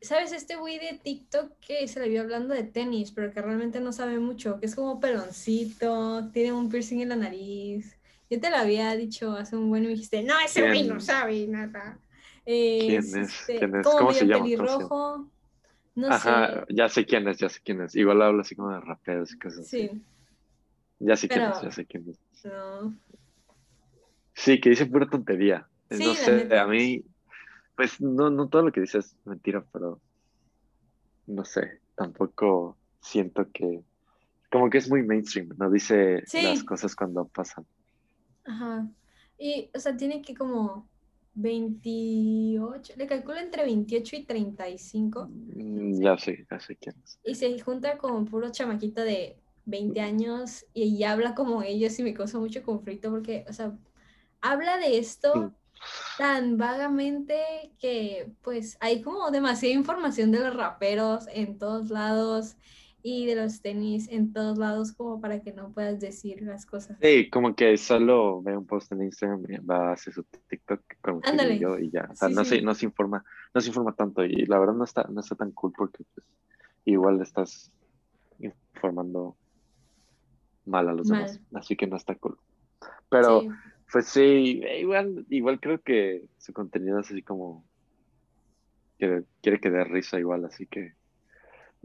[0.00, 3.80] ¿Sabes este güey de TikTok que se le vio hablando de tenis, pero que realmente
[3.80, 4.60] no sabe mucho?
[4.60, 7.98] Que es como peloncito, tiene un piercing en la nariz.
[8.28, 11.00] Yo te lo había dicho hace un buen y me dijiste, no, ese güey no
[11.00, 11.98] sabe nada.
[12.46, 13.30] Eh, ¿Quién es, es?
[13.30, 13.86] este, ¿Quién es?
[13.86, 14.50] ¿Cómo se llama?
[14.54, 14.88] ¿Cómo se llama?
[14.88, 15.30] pelirrojo.
[15.94, 16.74] No Ajá, sé.
[16.74, 17.94] ya sé quién es, ya sé quién es.
[17.96, 19.88] Igual hablo así como de raperos y cosas así.
[19.88, 20.02] Sí,
[20.98, 22.18] Ya sé quién es, ya sé quién es.
[22.44, 22.94] no.
[24.34, 25.68] Sí, que dice pura tontería.
[25.90, 26.62] Sí, no sé, neta.
[26.62, 27.02] a mí,
[27.76, 30.00] pues no, no todo lo que dice es mentira, pero
[31.26, 33.82] no sé, tampoco siento que,
[34.50, 36.42] como que es muy mainstream, no dice Sí.
[36.42, 37.66] las cosas cuando pasan.
[38.44, 38.88] Ajá.
[39.38, 40.88] Y, o sea, tiene que como
[41.36, 45.28] 28, le calculo entre 28 y 35.
[45.28, 47.18] Mm, Ya sé, ya sé quién es.
[47.22, 52.02] Y se junta con puro chamaquito de 20 años y, ya habla como ellos y
[52.02, 53.76] me causa mucho conflicto porque, o sea,
[54.40, 55.54] habla de esto Mm.
[56.16, 62.56] tan vagamente que pues hay como demasiada información de los raperos en todos lados
[63.08, 66.98] y de los tenis en todos lados como para que no puedas decir las cosas.
[67.00, 70.80] Sí, como que solo ve un post en Instagram y va a hacer su TikTok
[70.88, 71.56] que Ándale.
[71.56, 72.08] yo y ya.
[72.10, 72.56] O sea, Sí, no, sí.
[72.56, 75.36] Se, no se informa, no se informa tanto y la verdad no está, no está
[75.36, 76.26] tan cool porque pues,
[76.84, 77.70] igual le estás
[78.40, 79.36] informando
[80.64, 81.26] mal a los Mal.
[81.26, 81.40] demás.
[81.54, 82.36] Así que no está cool.
[83.08, 83.48] Pero Sí.
[83.92, 87.64] pues sí, eh, igual, igual creo que su contenido es así como
[88.98, 90.94] que quiere que dé risa igual, así que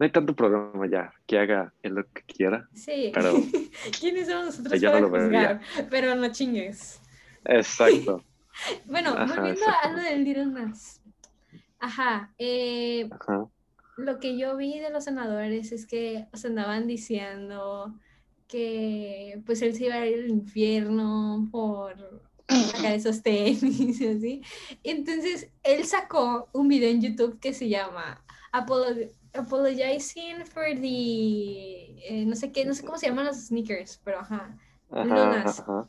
[0.02, 2.68] no hay tanto problema ya, que haga él lo que quiera.
[2.74, 3.12] Sí.
[3.14, 3.34] Pero-
[4.00, 5.60] ¿Quiénes somos nosotros no para veo juzgar?
[5.90, 7.00] Pero no chingues.
[7.44, 8.24] Exacto.
[8.84, 11.00] Bueno, Ajá, volviendo a lo del Little Nas.
[11.78, 13.46] Ajá, eh, Ajá.
[13.96, 17.94] lo que yo vi de los senadores es que se andaban diciendo
[18.48, 21.94] que pues él se iba a ir al infierno por
[22.46, 24.42] sacar esos tenis y así.
[24.84, 32.24] Entonces, él sacó un video en YouTube que se llama Apolo- Apologizing for the eh,
[32.26, 34.56] no sé qué, no sé cómo se llaman los sneakers, pero ajá.
[34.90, 35.60] Ajá, Lunas.
[35.60, 35.88] ajá.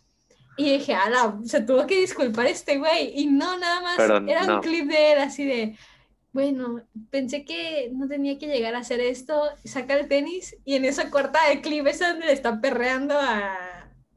[0.56, 3.12] Y dije, ala, se tuvo que disculpar este güey.
[3.20, 4.56] Y no, nada más Pero era no.
[4.56, 5.76] un clip de él así de,
[6.32, 10.86] bueno, pensé que no tenía que llegar a hacer esto, saca el tenis y en
[10.86, 13.58] esa corta de clip es donde le está perreando a,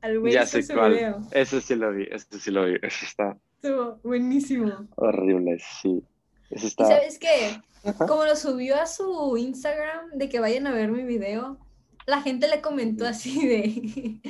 [0.03, 0.93] al güey Ya ese en sé su cuál.
[0.93, 1.21] video.
[1.33, 2.75] Ese sí lo vi, ese sí lo vi.
[2.83, 4.87] Ese está Estuvo buenísimo.
[4.97, 6.03] horrible, sí.
[6.51, 7.61] ¿Y sabes qué?
[7.85, 8.07] Ajá.
[8.07, 11.59] Como lo subió a su Instagram de que vayan a ver mi video,
[12.07, 14.21] la gente le comentó así de,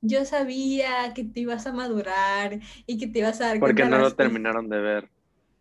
[0.00, 3.90] yo sabía que te ibas a madurar y que te ibas a dar Porque no
[3.90, 4.16] lo las cosas".
[4.16, 5.08] terminaron de ver.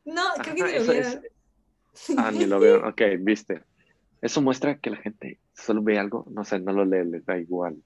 [0.06, 1.24] No, creo que ni lo eso es- vieron.
[2.18, 2.86] Ah, ni lo vieron.
[2.90, 3.64] Ok, viste.
[4.22, 7.38] Eso muestra que la gente solo ve algo, no sé, no lo lee, les da
[7.38, 7.78] igual.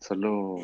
[0.00, 0.56] Solo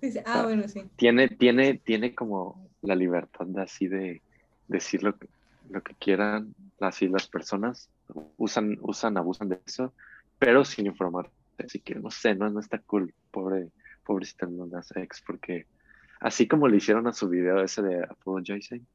[0.00, 0.82] Dice, ah, sea, bueno, sí.
[0.96, 4.22] tiene, tiene, tiene como la libertad de así de
[4.68, 5.26] decir lo que,
[5.70, 7.90] lo que quieran, así las personas
[8.36, 9.92] usan, usan, abusan de eso,
[10.38, 11.30] pero sin informar.
[11.58, 13.70] Así que no sé, no, no está cool, pobre,
[14.04, 15.66] pobrecita Luna ex, porque
[16.20, 18.86] así como le hicieron a su video ese de Apologizing,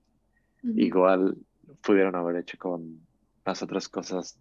[0.75, 1.38] igual
[1.81, 3.01] pudieron haber hecho con
[3.45, 4.38] las otras cosas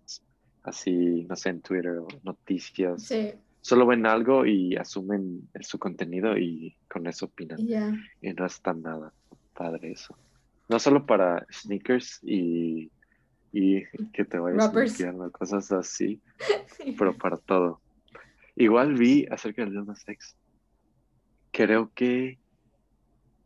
[0.62, 3.04] así, no sé, en Twitter o noticias.
[3.04, 3.32] Sí.
[3.62, 7.58] Solo ven algo y asumen su contenido y con eso opinan.
[8.20, 9.12] Y no está nada
[9.54, 10.16] padre eso.
[10.70, 12.90] No solo para sneakers y,
[13.52, 16.22] y que te vayas limpiando, cosas así,
[16.98, 17.82] pero para todo.
[18.54, 20.36] Igual vi acerca de Lil Nas X.
[21.50, 22.38] Creo que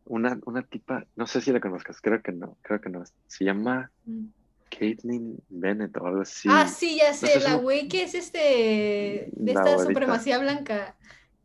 [0.05, 3.03] una, una tipa, no sé si la conozcas, creo que no, creo que no.
[3.27, 4.27] Se llama Mm.
[4.69, 6.47] Caitlyn Bennett o algo así.
[6.51, 10.95] Ah, sí, ya sé, la güey que es este, de esta supremacía blanca,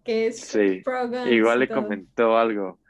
[0.04, 0.82] que es Sí,
[1.30, 1.82] Igual le todo.
[1.82, 2.80] comentó algo.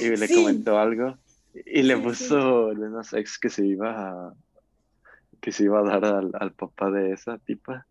[0.00, 0.34] Y le Sí.
[0.34, 1.18] comentó algo.
[1.54, 2.02] Y le Sí, sí.
[2.02, 4.34] puso Lil Nas X que se iba a,
[5.40, 7.86] que se iba a dar al, al papá de esa tipa.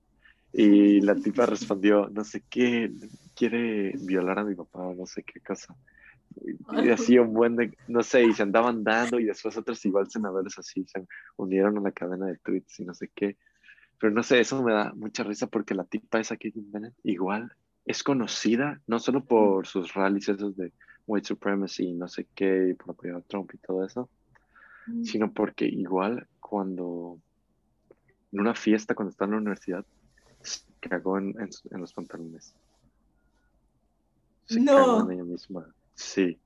[0.52, 2.91] Y la tipa respondió, no sé qué,
[3.36, 5.76] quiere violar a mi papá no sé qué cosa.
[6.84, 10.10] Y así un buen de, no sé, y se andaban dando y después otros igual
[10.10, 11.06] senadores así se
[11.38, 13.38] unieron a la cadena de tweets y no sé qué.
[13.99, 16.52] Pero no sé, eso me da mucha risa porque la tipa esa que
[17.04, 17.52] igual
[17.86, 20.71] es conocida no solo por sus rallies esos de
[21.07, 24.09] white supremacy y no sé qué, y por apoyar a Trump y todo eso,
[24.85, 25.03] Mm.
[25.03, 27.17] sino porque igual cuando
[28.33, 29.85] en una fiesta cuando estaba en la universidad
[30.41, 32.53] se cagó en, en los pantalones.
[34.45, 34.75] Se No.
[34.75, 35.73] cagó en ella misma.
[35.95, 36.37] Sí.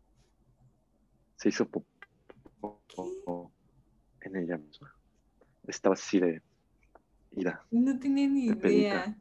[1.35, 3.51] Se hizo popó
[4.21, 4.93] en ella misma.
[5.67, 6.41] Estaba así de
[7.31, 7.65] ira.
[7.71, 9.17] No tenía ni de idea.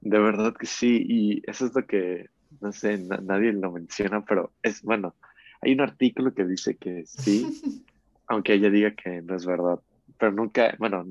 [0.00, 2.28] De verdad que sí, y eso es lo que,
[2.60, 5.16] no sé, na- nadie lo menciona, pero es, bueno,
[5.60, 7.42] hay un artículo que dice que sí,
[8.26, 9.80] aunque ella diga que no es verdad,
[10.18, 11.04] pero nunca, bueno,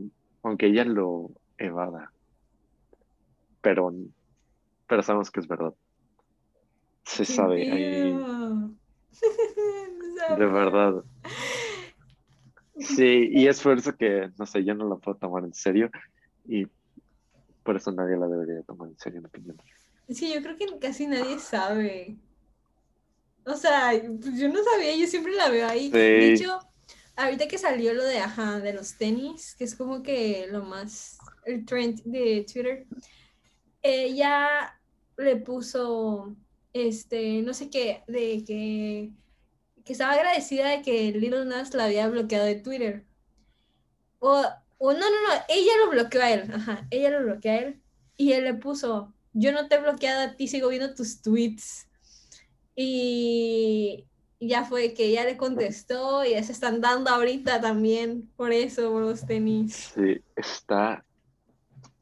[0.43, 2.13] aunque ella lo evada,
[3.61, 3.93] pero,
[4.87, 5.73] pero sabemos que es verdad.
[7.05, 8.13] Se Qué sabe, ahí,
[10.37, 11.03] de verdad.
[12.79, 15.89] Sí, y es por eso que, no sé, yo no la puedo tomar en serio
[16.43, 16.65] y
[17.63, 19.57] por eso nadie la debería tomar en serio, en mi opinión.
[20.09, 22.17] Sí, yo creo que casi nadie sabe.
[23.45, 23.91] O sea,
[24.21, 25.89] pues yo no sabía, yo siempre la veo ahí.
[25.89, 26.59] De hecho,
[27.15, 31.17] ahorita que salió lo de, ajá, de los tenis, que es como que lo más,
[31.45, 32.85] el trend de Twitter,
[33.81, 34.79] ella
[35.17, 36.35] le puso,
[36.73, 39.11] este, no sé qué, de que,
[39.83, 43.05] que estaba agradecida de que Lil Nas la había bloqueado de Twitter.
[44.19, 44.43] O,
[44.77, 47.81] o no, no, no, ella lo bloqueó a él, ajá, ella lo bloqueó a él
[48.17, 51.87] y él le puso, yo no te he bloqueado a ti, sigo viendo tus tweets.
[52.75, 54.05] Y
[54.39, 58.91] ya fue que ella le contestó y ya se están dando ahorita también por eso,
[58.91, 59.91] por los tenis.
[59.95, 61.03] Sí, está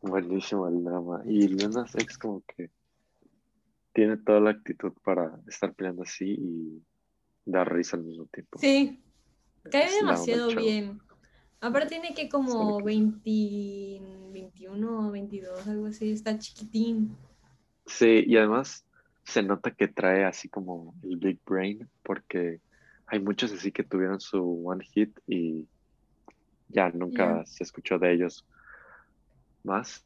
[0.02, 1.22] buenísimo el drama.
[1.26, 2.70] Y Lil Nas X como que
[3.94, 6.84] tiene toda la actitud para estar peleando así y
[7.46, 8.60] dar risa al mismo tiempo.
[8.60, 9.02] Sí,
[9.72, 11.00] cae demasiado bien.
[11.66, 17.16] Aparte tiene que como Sabe que- 20, 21 o 22, algo así, está chiquitín.
[17.86, 18.86] Sí, y además
[19.24, 22.62] se nota que trae así como el big brain, porque
[23.08, 25.68] hay muchos así que tuvieron su one hit y
[26.68, 28.46] ya nunca se escuchó de ellos
[29.64, 30.06] más,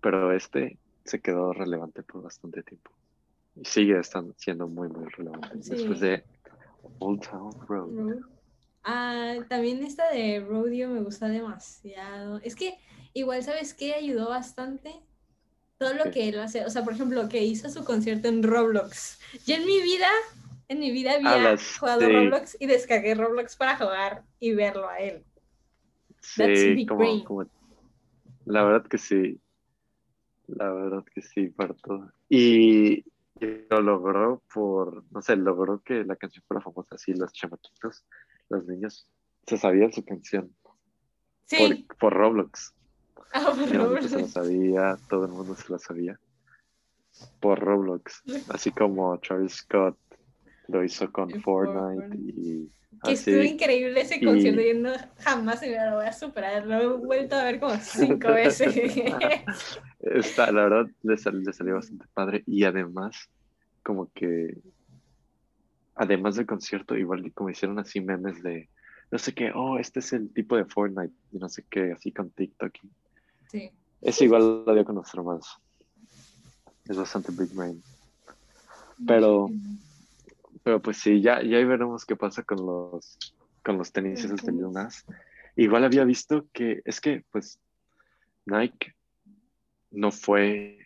[0.00, 2.90] pero este se quedó relevante por bastante tiempo
[3.54, 5.70] y sigue estando, siendo muy, muy relevante Sí.
[5.70, 6.24] después de
[6.98, 7.90] Old Town Road.
[7.96, 8.35] Road.
[8.88, 12.38] Ah, también esta de Rodeo me gusta demasiado.
[12.44, 12.78] Es que
[13.14, 13.94] igual, ¿sabes qué?
[13.94, 14.94] Ayudó bastante
[15.78, 16.64] todo lo que él hace.
[16.64, 19.18] O sea, por ejemplo, que hizo su concierto en Roblox.
[19.44, 20.08] Yo en mi vida,
[20.68, 22.06] en mi vida había jugado sí.
[22.06, 25.24] Roblox y descargué Roblox para jugar y verlo a él.
[26.36, 27.50] That's Sí, como, como-
[28.44, 29.40] la verdad que sí,
[30.46, 32.12] la verdad que sí, para todo.
[32.28, 33.04] Y
[33.68, 38.04] lo logró por, no sé, logró que la canción fuera famosa, así los chamaquitos,
[38.48, 39.08] los niños,
[39.46, 40.54] se sabían su canción
[41.46, 42.74] Sí, por, por Roblox.
[43.32, 44.32] ah, por Mi abuelito se Roblox.
[44.32, 46.18] sabía, todo el mundo se la sabía
[47.40, 49.96] por Roblox, así como Travis Scott
[50.68, 52.16] lo hizo con Y Fortnite Fortnite.
[52.40, 52.70] y
[53.04, 53.30] Que así.
[53.30, 54.60] estuvo increíble ese Y- concierto.
[54.60, 56.66] Yo no, jamás me lo voy a superar.
[56.66, 58.74] Lo he vuelto a ver como cinco veces.
[60.00, 63.16] Está, la verdad, le, sal- le salió bastante padre y además,
[63.82, 64.56] como que,
[65.96, 68.68] además del concierto, igual como hicieron así memes de,
[69.10, 72.12] no sé qué, oh, este es el tipo de Fortnite y no sé qué, así
[72.12, 72.72] con TikTok.
[73.50, 73.70] Sí.
[74.02, 75.56] Eso igual lo dio a conocer más.
[76.84, 77.82] Es bastante Big Brain.
[79.06, 79.48] Pero,
[80.62, 83.18] pero pues sí, ya, ya veremos qué pasa con los,
[83.64, 85.04] con los tenis esos de Lil Nas.
[85.56, 87.58] Igual había visto que, es que, pues,
[88.44, 88.94] Nike
[89.90, 90.78] no fue.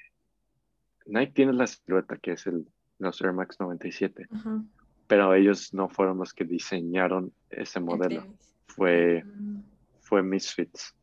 [1.07, 2.67] Nike tiene la silueta que es el,
[2.99, 4.63] los Air Max 97, Ajá.
[5.11, 8.25] Pero ellos no fueron los que diseñaron ese el modelo.
[8.69, 9.61] Fue, Mm,
[10.03, 10.95] fue Misfits,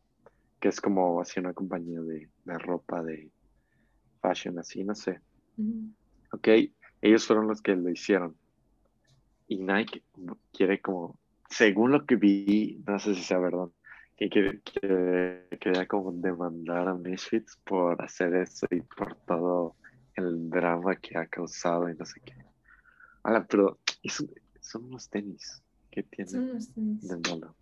[0.62, 3.30] que es como así una compañía de, de ropa, de
[4.22, 5.20] fashion, así, no sé.
[5.58, 5.94] ujú.
[6.32, 6.48] Ok,
[7.02, 8.38] ellos fueron los que lo hicieron.
[9.50, 10.04] Y Nike
[10.54, 13.68] quiere como, según lo que vi, no sé si sea verdad,
[14.16, 19.76] que quiere, quiere- quería como demandar a Misfits por hacer eso y por todo
[20.16, 22.34] el drama que ha causado y no sé qué.
[23.24, 24.26] Ahora, pero es
[24.62, 27.08] son unos tenis que Son tienen unos tenis.
[27.08, 27.56] de malo.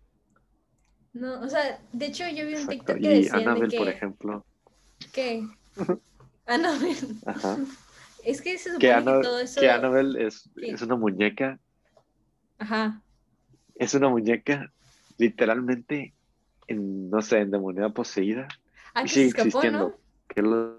[1.12, 2.70] No, o sea, de hecho yo vi un Exacto.
[2.72, 3.78] TikTok que Y decían de Annabelle, que...
[3.78, 4.46] por ejemplo,
[5.12, 5.46] ¿Qué?
[6.46, 7.14] Annabelle.
[7.26, 7.58] ajá,
[8.24, 9.60] Es que se supone que, todo eso...
[9.60, 11.58] que Annabelle es, es una muñeca
[12.58, 13.02] Ajá.
[13.74, 14.72] es una muñeca
[15.18, 16.14] literalmente,
[16.68, 18.48] en, no sé, endemoniada poseída.
[18.94, 19.78] Ah, y sigue escapó, existiendo.
[19.88, 19.96] ¿no?
[20.28, 20.76] Que los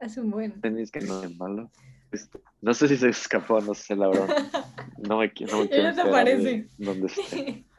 [0.00, 0.60] Hace un buen.
[0.60, 1.70] tenis que no es malo.
[2.10, 2.28] Es-
[2.60, 4.28] No sé si se escapó, no sé, la verdad.
[4.98, 6.68] No me, no me quiero aparece.
[6.78, 7.64] dónde esté.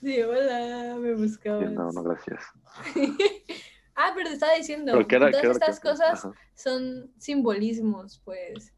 [0.00, 1.68] Sí, hola, me buscabas.
[1.68, 2.42] Sí, no, no, gracias.
[3.94, 6.32] ah, pero te estaba diciendo, Pero ¿qué era- todas estas que- cosas ajá.
[6.56, 8.74] son simbolismos, pues.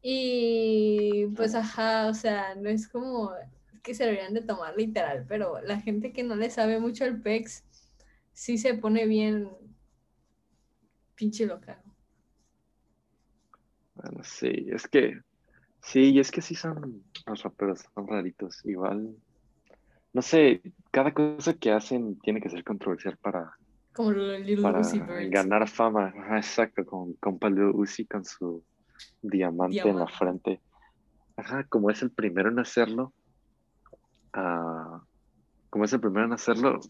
[0.00, 3.32] Y pues, ajá, o sea, no es como
[3.82, 7.20] que se deberían de tomar literal, pero la gente que no le sabe mucho al
[7.20, 7.64] PEX
[8.32, 9.50] sí se pone bien
[11.16, 11.82] pinche loca.
[13.94, 15.20] Bueno, sí, es que,
[15.82, 18.64] sí, y es que sí son los raperos, son raritos.
[18.64, 19.14] Igual,
[20.12, 23.54] no sé, cada cosa que hacen tiene que ser controversial para,
[23.92, 25.30] Como lo de Little para Uzi Vert.
[25.32, 26.12] ganar fama.
[26.16, 28.64] Ajá, exacto, con compa Lil Uzi con su
[29.20, 30.60] diamante, en la frente.
[31.36, 33.12] Ajá, como es el primero en hacerlo,
[34.34, 35.02] ah,
[35.70, 36.80] como es el primero en hacerlo,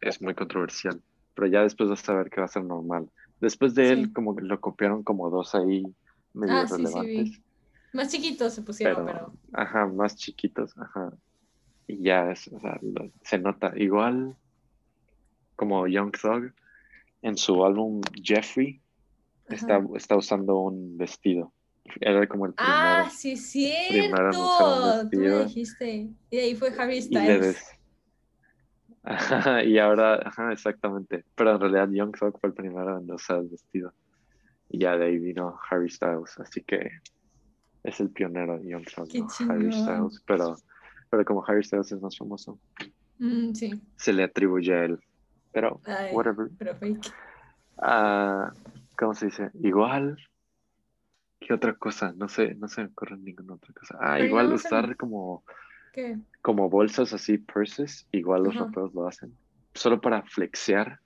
[0.00, 1.00] es muy controversial.
[1.34, 3.08] Pero ya después vas a ver que va a ser normal.
[3.40, 4.12] Después de él, Sí.
[4.12, 5.84] como lo copiaron como dos ahí
[6.34, 7.30] medio Ah, sí, sí, relevantes.
[7.30, 7.44] vi.
[7.92, 9.62] Más chiquitos se pusieron, pero, pero...
[9.62, 11.12] ajá, más chiquitos, ajá.
[11.86, 13.72] Y ya es, o sea, lo- se nota.
[13.76, 14.36] Igual
[15.56, 16.52] como Young Thug,
[17.22, 18.80] en su álbum Jeffrey,
[19.48, 21.52] está, está usando un vestido.
[22.00, 22.76] Era como el primero.
[22.78, 25.08] Ah, sí, es primero en cierto.
[25.10, 26.08] Tú me dijiste.
[26.30, 27.58] Y de ahí fue Harry Styles.
[29.02, 31.24] Ajá, y ahora, ajá, exactamente.
[31.34, 33.92] Pero en realidad Young Thug fue el primero en usar el vestido.
[34.68, 36.38] Y ya de ahí vino Harry Styles.
[36.38, 36.90] Así que
[37.88, 39.26] es el pionero Young Thug, Qué ¿no?
[39.50, 39.72] Harry.
[39.72, 40.22] Styles.
[40.26, 40.56] Pero,
[41.10, 42.58] pero como Harry Styles es más famoso,
[43.20, 43.82] Mm, sí.
[43.96, 44.98] se le atribuye a él.
[45.50, 46.50] Pero, Ay, whatever.
[46.56, 47.00] pero fake.
[47.78, 48.52] Ah,
[48.96, 49.50] ¿cómo se dice?
[49.54, 50.16] Igual.
[51.40, 52.12] ¿Qué otra cosa?
[52.16, 53.96] No sé, no se me ocurre ninguna otra cosa.
[54.00, 55.44] Ah, Pero igual usar como,
[55.92, 56.18] ¿Qué?
[56.42, 58.64] como bolsas así, purses, igual los Ajá.
[58.66, 59.36] raperos lo hacen.
[59.74, 61.00] Solo para flexear,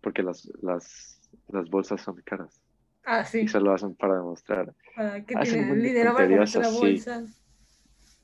[0.00, 2.60] porque las, las, las bolsas son caras.
[3.04, 3.40] Ah, sí.
[3.40, 4.74] Y solo hacen para demostrar.
[4.94, 7.24] Para hacen un dinero para la bolsa.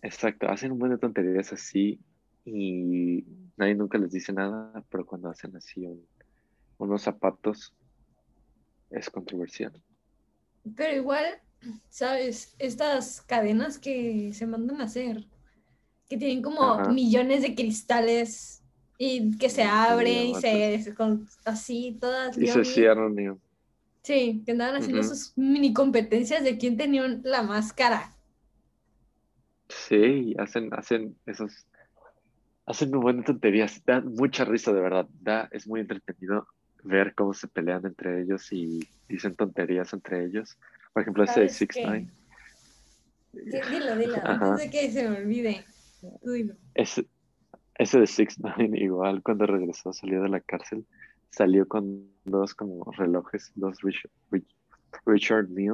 [0.03, 2.01] Exacto, hacen un buen de tonterías así
[2.45, 3.23] y
[3.57, 6.07] nadie nunca les dice nada, pero cuando hacen así un-
[6.79, 7.75] unos zapatos
[8.91, 9.73] es controversial.
[10.77, 11.25] Pero igual,
[11.91, 12.55] ¿sabes?
[12.59, 15.27] Estas cadenas que se mandan a hacer,
[16.09, 16.89] que tienen como Ajá.
[16.91, 18.63] millones de cristales
[18.99, 22.39] y que se abren y se con, así todas.
[22.39, 23.15] Y se cierran
[24.03, 25.15] Sí, que andaban haciendo Ujú.
[25.15, 28.15] sus mini competencias de quién tenía la máscara.
[29.69, 31.67] Sí, hacen, hacen esos,
[32.67, 36.47] hacen un buen de tonterías, da mucha risa de verdad, da, es muy entretenido
[36.85, 40.59] ver cómo se pelean entre ellos y dicen tonterías entre ellos.
[40.93, 41.83] Por ejemplo, ese de ¿Sabes Six qué?
[41.85, 42.11] Nine,
[43.33, 44.55] Di- Dilo, dilo, Ajá.
[44.55, 45.65] antes de que se me olvide.
[46.23, 46.55] Tú dilo.
[46.75, 47.07] ese,
[47.79, 50.87] ese de Six Nine igual cuando regresó, salió de la cárcel,
[51.31, 54.55] salió con dos como relojes, dos Richard, Rich-
[55.07, 55.71] Richard Mille,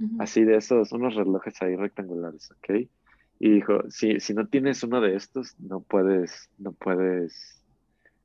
[0.00, 0.16] Ujú.
[0.18, 2.88] así de esos, unos relojes ahí rectangulares, ¿ok?
[3.38, 7.64] Y dijo, si, si no tienes uno de estos, no puedes, no puedes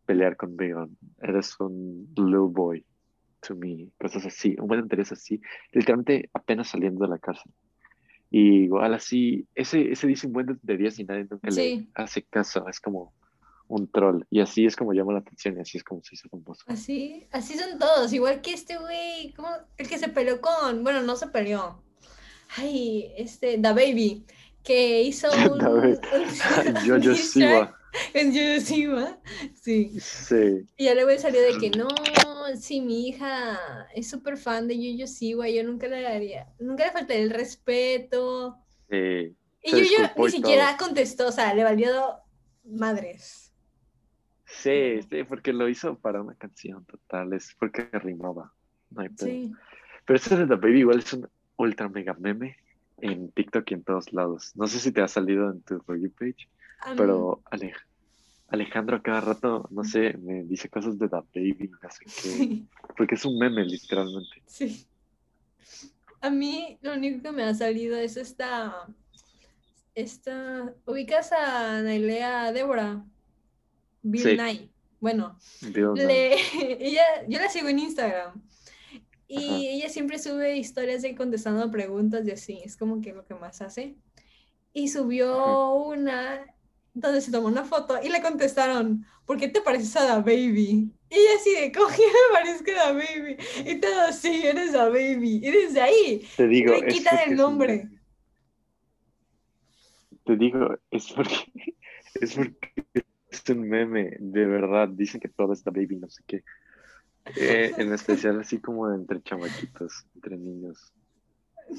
[0.05, 0.87] pelear conmigo.
[1.21, 2.85] Eres un little boy
[3.41, 3.89] to me.
[3.99, 5.41] Cosas así, un buen interés así.
[5.71, 7.51] Literalmente apenas saliendo de la cárcel.
[8.29, 11.89] Y igual así, ese, ese dice un buen de días y nadie nunca le Sí.
[11.95, 12.67] hace caso.
[12.67, 13.13] Es como
[13.67, 14.23] un troll.
[14.29, 16.63] Y así es como llama la atención y así es como se hizo famoso.
[16.67, 19.49] Así, así son todos, igual que este güey, ¿cómo?
[19.77, 21.81] El que se peleó con, bueno, no se peleó.
[22.55, 24.25] Ay, este, The Baby,
[24.63, 27.43] que hizo un, Da Yo, yo sí,
[28.13, 29.19] en Yo Siwa,
[29.53, 29.91] sí.
[29.99, 30.65] Sí.
[30.77, 31.87] Y ya luego salió de que no,
[32.59, 33.59] si mi hija
[33.93, 38.57] es súper fan de Yo Siwa, yo nunca le daría, nunca le faltaría el respeto.
[38.89, 39.35] sí.
[39.63, 41.91] Y Yuyo ni siquiera contestó, o sea, le valió
[42.63, 43.46] madres.
[44.47, 48.53] Sí, sí, porque lo hizo para una canción total, es porque rimaba.
[48.89, 49.09] No hay.
[49.17, 49.51] Sí.
[50.05, 52.55] Pero ese de The Baby igual es un ultra mega meme
[52.99, 54.55] en TikTok y en todos lados.
[54.55, 56.47] No sé si te ha salido en tu You page,
[56.95, 57.75] pero Alej-
[58.47, 62.63] Alejandro cada rato, no sé, me dice cosas de The Baby, no sé qué,
[62.95, 64.41] porque es un meme literalmente.
[64.45, 64.87] Sí.
[66.21, 68.87] A mí lo único que me ha salido es esta.
[69.93, 70.73] Esta.
[70.85, 73.03] ¿Ubicas a Nailea Débora?
[74.11, 74.37] Bill Sí.
[74.37, 74.69] Nye.
[74.99, 75.37] Bueno,
[75.95, 76.35] le,
[76.79, 78.41] ella, yo la sigo en Instagram.
[79.27, 79.55] Y Ajá.
[79.57, 82.61] ella siempre sube historias de contestando preguntas y así.
[82.63, 83.95] Es como que lo que más hace.
[84.73, 86.45] Y subió una
[86.93, 90.91] donde se tomó una foto y le contestaron, ¿por qué te pareces a Da Baby?
[91.09, 93.37] Y ella así de, ¿cómo que me parezco a Da Baby?
[93.65, 95.35] Y todo, sí, eres Da Baby.
[95.43, 97.89] Y desde ahí, Te digo, es quitan el nombre.
[100.25, 101.35] Te digo, es porque
[102.15, 104.89] es porque es un meme, de verdad.
[104.89, 106.43] Dicen que todo es Baby, no sé qué.
[107.35, 110.93] Eh, en especial así como entre chamaquitos, entre niños.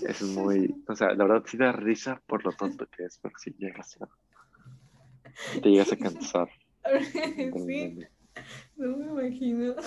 [0.06, 3.34] Es muy, o sea, la verdad sí da risa por lo tonto que es, pero
[3.38, 4.08] sí llegas a,
[5.60, 6.50] te llegas a cansar
[7.66, 7.98] sí,
[8.76, 9.74] no me imagino.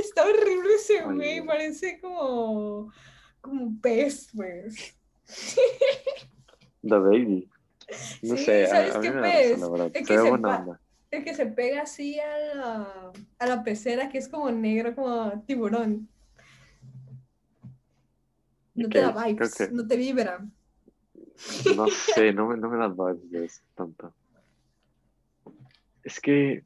[0.00, 2.92] Está horrible ese güey, parece como,
[3.40, 4.96] como un pez, pues.
[6.82, 7.48] The Baby.
[8.22, 9.62] No Sí, sé, a, ¿sabes a mí qué da pez?
[9.94, 10.76] El Se que.
[11.10, 15.44] El que se pega así a la, a la pecera, que es como negro, como
[15.46, 16.08] tiburón.
[18.74, 20.44] No te da vibes, no te vibra.
[21.76, 24.12] No sé, no me, no me das vibes de eso tanto.
[26.02, 26.64] Es que,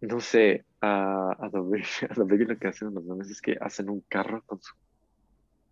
[0.00, 4.02] no sé, a, a, Baby, a lo que hacen los memes es que hacen un
[4.02, 4.74] carro con su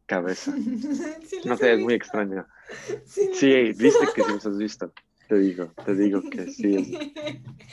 [0.06, 0.52] cabeza.
[1.24, 2.46] Sí, No sé, es muy extraño.
[3.06, 4.92] Sí, viste que sí los has visto.
[5.28, 6.96] Te digo, te digo que sí,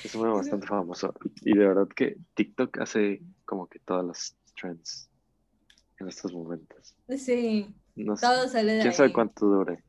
[0.03, 1.13] es, bastante famoso.
[1.41, 5.09] Y de verdad que TikTok hace como que todas las trends
[5.99, 6.95] en estos momentos.
[7.17, 8.97] Sí, No sé, todo sale de quién ahí.
[8.97, 9.83] sabe cuánto dure.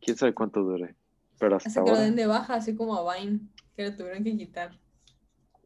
[0.00, 0.96] Quién sabe cuánto dure.
[1.38, 2.04] Pero hasta Hasta que lo ahora.
[2.06, 3.40] den de baja, así como a Vine,
[3.76, 4.78] que lo tuvieron que quitar.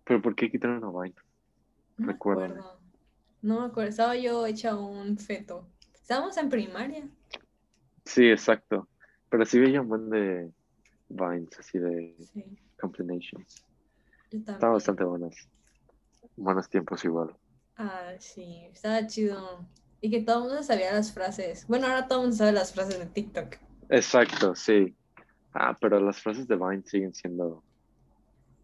[0.05, 1.15] ¿Pero por qué quitaron a Vine?
[1.97, 2.79] No acuerdo.
[3.43, 5.67] No me acuerdo, estaba yo hecha un feto.
[6.09, 7.07] Estábamos en primaria.
[8.07, 8.89] Sí, exacto.
[9.29, 10.51] Pero sí veía un buen de
[11.07, 13.67] Vines, así de Sí, combinations.
[14.31, 15.37] yo Estaban bastante buenas.
[16.35, 17.37] Buenos tiempos igual.
[17.77, 19.67] Ah, sí, estaba chido.
[20.01, 21.67] Y que todo el mundo sabía las frases.
[21.67, 23.57] Bueno, ahora todo el mundo sabe las frases de TikTok.
[23.91, 24.97] Exacto, sí.
[25.53, 27.63] Ah, pero las frases de Vine siguen siendo,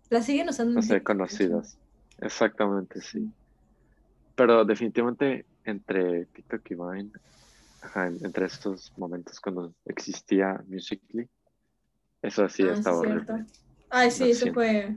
[0.08, 1.78] Las siguen usando no sé, conocidas.
[2.16, 3.30] Exactamente, sí.
[4.34, 7.10] Pero definitivamente entre TikTok y Vine,
[7.82, 11.28] ajá, entre estos momentos cuando existía Musical.ly,
[12.22, 13.46] eso sí Ah, sí, estaba horrible.
[13.90, 14.54] Ay, sí, Lo eso siento.
[14.60, 14.96] fue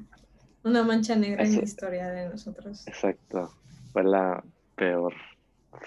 [0.63, 2.87] una mancha negra en la historia de nosotros.
[2.87, 3.53] Exacto.
[3.93, 4.43] Fue la
[4.75, 5.13] peor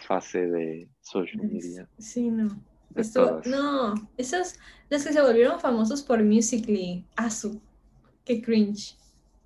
[0.07, 1.89] fase de social media.
[1.99, 2.49] Sí, no.
[2.95, 3.47] Estuvo- todas.
[3.47, 4.57] no, esos,
[4.91, 7.61] los que se volvieron famosos por Musical.ly, Asu,
[8.25, 8.97] qué cringe.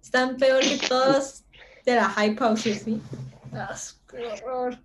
[0.03, 1.45] Están peor que todos
[1.87, 3.03] de la Hype House, y así.
[3.53, 4.79] Asu, qué horror.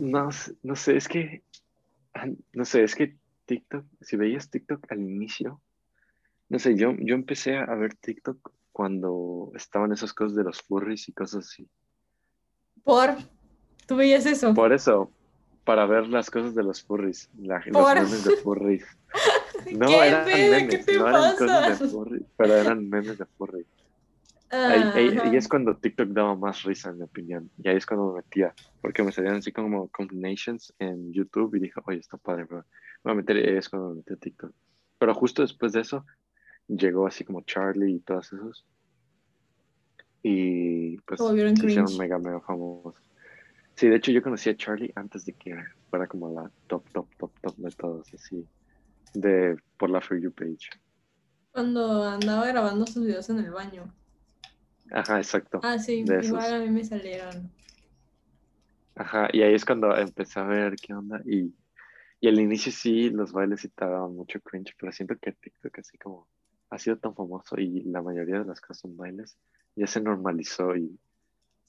[0.00, 1.44] No, sé- no sé, es que,
[2.14, 5.60] ah, no sé, es que TikTok, si veías TikTok al inicio,
[6.48, 11.08] no sé, yo, yo empecé a ver TikTok cuando estaban esas cosas de los furries
[11.08, 11.68] y cosas así.
[12.82, 13.10] Por,
[13.86, 14.54] tú veías eso.
[14.54, 15.12] Por eso,
[15.64, 17.94] para ver las cosas de los furries, la, los Por.
[17.94, 18.84] memes de furries.
[19.72, 23.26] No, ¿Qué eran memes, ¿Qué te no eran cosas de furries, pero eran memes de
[23.26, 23.66] furries.
[24.50, 27.50] Ahí, ahí es cuando TikTok daba más risa, en mi opinión.
[27.62, 31.60] Y ahí es cuando me metía, porque me salían así como combinations en YouTube y
[31.60, 32.64] dije, oye, está padre, pero
[33.04, 34.52] me voy a meter, y ahí es cuando me metí a TikTok.
[34.98, 36.04] Pero justo después de eso,
[36.66, 38.66] llegó así como Charlie y todos esos.
[40.22, 43.00] Y pues Se hicieron mega, mega famosos.
[43.76, 45.56] Sí, de hecho yo conocí a Charlie antes de que
[45.88, 48.46] fuera como la top, top, top, top de todos, así,
[49.14, 50.68] de, por la For You page.
[51.52, 53.92] Cuando andaba grabando sus videos en el baño.
[54.90, 55.60] Ajá, exacto.
[55.62, 56.26] Ah, sí, De esos.
[56.28, 57.50] igual a mí me salieron.
[58.96, 61.20] Ajá, y ahí es cuando empecé a ver qué onda.
[61.24, 61.54] Y,
[62.20, 65.78] y al inicio sí, los bailes sí te daban mucho cringe, pero siento que TikTok
[65.78, 66.28] así como
[66.70, 69.36] ha sido tan famoso y la mayoría de las cosas son bailes,
[69.74, 70.98] ya se normalizó y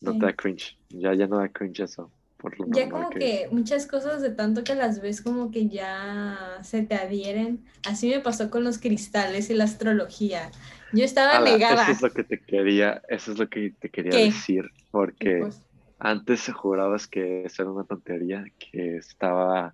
[0.01, 0.19] no Sí.
[0.19, 0.78] te da cringe.
[0.89, 2.11] Ya, ya no da cringe eso.
[2.38, 6.59] Por lo Ya como que muchas cosas de tanto que las ves como que ya
[6.63, 7.65] se te adhieren.
[7.88, 10.51] Así me pasó con los cristales y la astrología.
[10.93, 11.83] Yo estaba Ala, negada.
[11.83, 14.25] Eso es lo que te quería, eso es lo que te quería ¿Qué?
[14.25, 15.61] decir, porque pues,
[15.99, 19.73] antes jurabas que eso era una tontería, que estaba,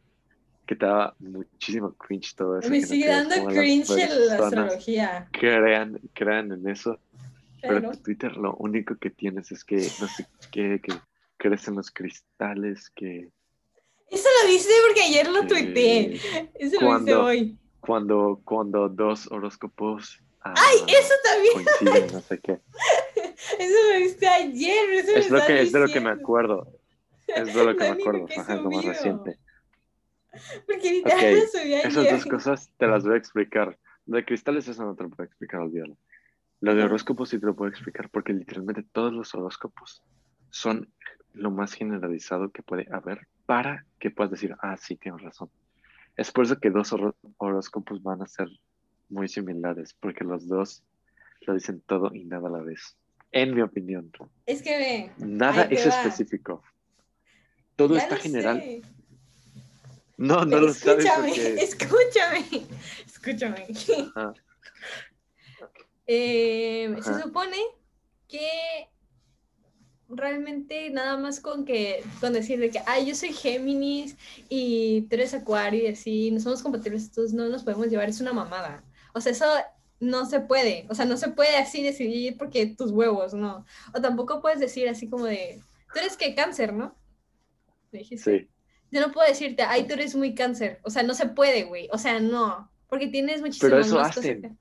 [0.66, 2.70] que te daba muchísimo cringe todo eso.
[2.70, 4.42] me no sigue dando cringe la personas
[4.74, 5.28] astrología.
[5.32, 7.00] crean, crean en eso,
[7.62, 10.94] pero Pero tu Twitter lo único que tienes es que no sé qué, que
[11.38, 13.30] crecen los cristales, que
[14.10, 16.14] eso lo viste porque ayer lo tuiteé.
[16.56, 17.58] Eso lo Cuando- hoy.
[17.80, 20.20] Cuando, cuando dos horóscopos.
[20.42, 22.12] Ah, ¡Ay, eso también!
[22.14, 22.60] no sé qué.
[23.60, 24.90] Eso lo viste ayer.
[24.92, 26.68] Eso Es, lo estás que, es de lo que me acuerdo.
[27.28, 28.22] Es de lo que me acuerdo.
[28.22, 28.94] ¿por qué Ajá, es lo más subió?
[28.94, 29.40] reciente.
[30.66, 31.86] Porque literal Ok, lo subí ayer.
[31.88, 33.78] Esas dos cosas te las voy a explicar.
[34.06, 35.98] Lo de cristales, eso no te lo puedo explicar, olvídalo.
[36.62, 40.02] Lo de horóscopos sí te lo puedo explicar porque literalmente todos los horóscopos
[40.50, 40.92] son
[41.34, 45.52] lo más generalizado que puede haber para que puedas decir, ah, sí, tienes razón.
[46.16, 48.48] Es por eso que dos horó- horóscopos van a ser
[49.10, 50.84] muy similares, porque los dos
[51.42, 52.98] lo dicen todo y nada a la vez.
[53.32, 54.12] En mi opinión,
[54.46, 55.12] Es que ve.
[55.18, 56.02] nada es va.
[56.02, 56.64] específico.
[57.76, 58.60] Todo ya está lo general.
[58.62, 58.82] sé.
[60.18, 61.54] No, no lo sabes escúchame, porque...
[61.64, 62.68] escúchame,
[63.06, 63.68] escúchame.
[64.16, 64.34] Ajá.
[66.08, 67.58] Eh, se supone
[68.28, 68.90] que
[70.10, 74.16] realmente nada más con que con decir de que ay yo soy Géminis
[74.48, 78.22] y tú eres Acuario y así no somos compatibles entonces no nos podemos llevar es
[78.22, 78.84] una mamada
[79.18, 79.46] o sea eso
[80.00, 84.02] no se puede o sea no se puede así decidir porque tus huevos no o
[84.02, 85.60] tampoco puedes decir así como de
[85.94, 86.96] tú eres que cáncer no
[87.92, 88.48] Me dijiste Sí.
[88.92, 90.80] yo no puedo decirte, ay, tú eres muy cáncer.
[90.84, 91.90] O sea, no se puede, güey.
[91.92, 92.70] O sea, no.
[92.88, 94.42] Porque tienes muchísimas Pero eso más cosas hacen.
[94.42, 94.52] que-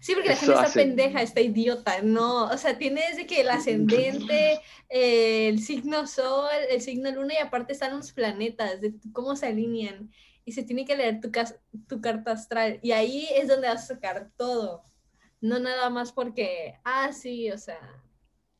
[0.00, 2.02] Sí, porque la gente está pendeja, está idiota.
[2.02, 7.38] No, o sea, tienes de que el ascendente, el signo sol, el signo luna y
[7.38, 10.10] aparte están los planetas, de cómo se alinean.
[10.46, 11.30] Y se tiene que leer tu,
[11.86, 12.78] tu carta astral.
[12.82, 14.84] Y ahí es donde vas a sacar todo.
[15.40, 17.80] No nada más porque, ah, sí, o sea,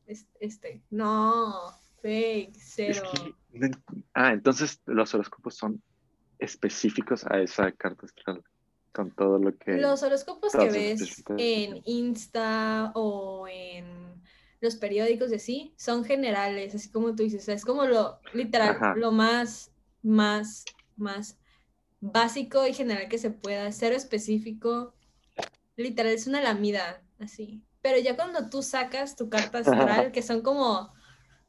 [0.05, 1.71] es- este, no,
[2.01, 3.09] fake, Es cero.
[3.51, 3.71] que
[4.13, 5.81] ah, entonces los horóscopos son
[6.39, 8.43] específicos a esa carta astral,
[8.93, 9.77] con todo lo que...
[9.77, 14.21] Los horóscopos que ves en Insta o en
[14.59, 18.19] los periódicos de sí son generales, así como tú dices, o sea, es como lo
[18.33, 18.93] literal, Ajá.
[18.95, 19.71] lo más,
[20.03, 20.65] más,
[20.95, 21.37] más
[22.11, 24.93] básico y general que se pueda, cero específico,
[25.75, 27.63] literal, es una lamida, así.
[27.81, 30.91] Pero ya cuando tú sacas tu carta astral, que son como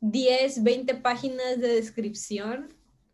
[0.01, 2.69] 10, 20 páginas de descripción,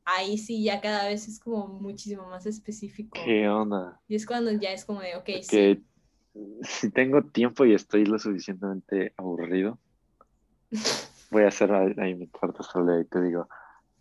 [0.04, 3.18] ahí sí ya cada vez es como muchísimo más específico.
[3.24, 4.00] ¿Qué onda?
[4.08, 5.84] Y es cuando ya es como de, ok, sí.
[6.62, 9.78] Si tengo tiempo y estoy lo suficientemente aburrido,
[11.30, 13.48] voy a hacer ahí ahí mi carta astral y te digo,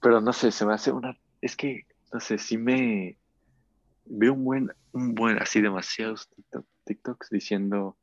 [0.01, 1.17] pero no sé, se me hace una...
[1.41, 3.17] Es que, no sé, si me...
[4.05, 7.97] Veo un buen, un buen, así demasiados TikTok- TikToks diciendo,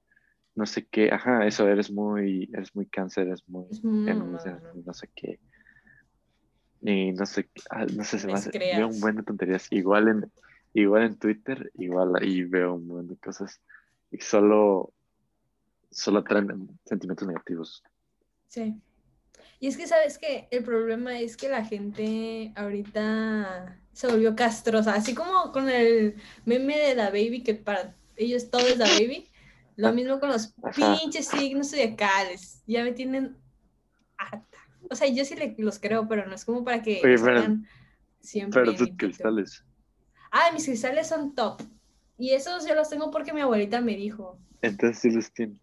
[0.55, 3.67] no sé qué, ajá, eso, eres muy, eres muy cáncer, eres muy...
[4.07, 4.25] Eres ¿no?
[4.25, 4.39] muy
[4.85, 5.39] no sé qué.
[6.83, 9.67] Y no sé, ah, no sé, se me hace, veo un buen de tonterías.
[9.71, 10.33] Igual en,
[10.73, 13.61] igual en Twitter, igual ahí veo un buen de cosas.
[14.11, 14.93] Y solo,
[15.91, 17.83] solo traen sentimientos negativos.
[18.49, 18.81] Sí.
[19.61, 20.49] Y es que, ¿sabes qué?
[20.51, 26.15] El problema es que la gente ahorita se volvió castrosa, así como con el
[26.45, 29.27] meme de la baby, que para ellos todo es la baby.
[29.77, 32.63] Lo mismo con los pinches signos zodiacales.
[32.67, 33.37] Ya me tienen
[34.19, 34.59] harta.
[34.91, 37.57] O sea, yo sí le- los creo, pero no es como para que Oye, pero-
[38.21, 38.61] siempre.
[38.63, 39.65] Pero tus cristales.
[40.31, 41.63] Ah, mis cristales son top.
[42.19, 44.39] Y esos yo los tengo porque mi abuelita me dijo.
[44.61, 45.59] Entonces sí los tiene.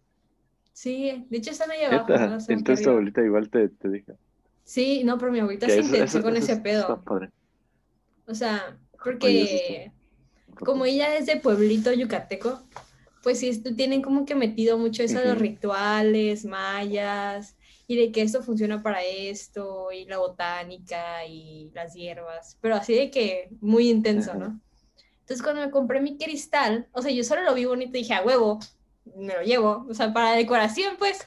[0.72, 2.08] Sí, de hecho están ahí abajo.
[2.16, 4.12] No los Entonces tu abuelita igual te, te dijo.
[4.64, 7.02] Sí, no, pero mi abuelita se intensó eso- con eso ese está pedo.
[7.04, 7.30] padre.
[8.28, 9.90] O sea, porque
[10.60, 12.62] como ella es de pueblito yucateco,
[13.22, 17.56] pues sí tienen como que metido mucho eso de los rituales mayas
[17.86, 22.94] y de que esto funciona para esto y la botánica y las hierbas, pero así
[22.94, 24.34] de que muy intenso.
[24.34, 24.60] ¿no?
[25.20, 28.14] Entonces cuando me compré mi cristal, o sea, yo solo lo vi bonito y dije,
[28.14, 28.58] a huevo,
[29.16, 31.26] me lo llevo, o sea, para decoración, pues,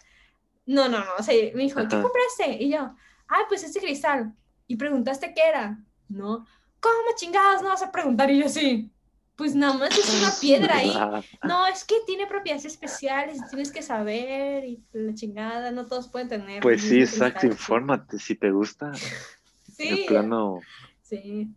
[0.67, 2.63] no, no, no, o sea, me dijo, ¿qué compraste?
[2.63, 2.95] Y yo,
[3.27, 4.33] ah, pues este cristal.
[4.67, 6.45] Y preguntaste qué era, ¿no?
[6.81, 8.29] ¿Cómo chingados no vas a preguntar?
[8.31, 8.91] Y yo sí,
[9.35, 10.91] pues nada más es una piedra ahí.
[10.93, 16.09] Ah, No, es que tiene propiedades especiales, tienes que saber y la chingada, no todos
[16.09, 16.61] pueden tener.
[16.61, 18.19] Pues el sí, exacto, infórmate.
[18.19, 18.91] Si te gusta,
[19.71, 20.59] Sí, plano.
[21.01, 21.55] sí.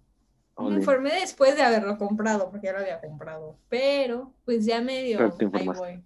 [0.56, 3.58] Me informé después de haberlo comprado, porque ya lo había comprado.
[3.68, 5.18] Pero, pues ya medio,
[5.52, 6.04] ahí voy.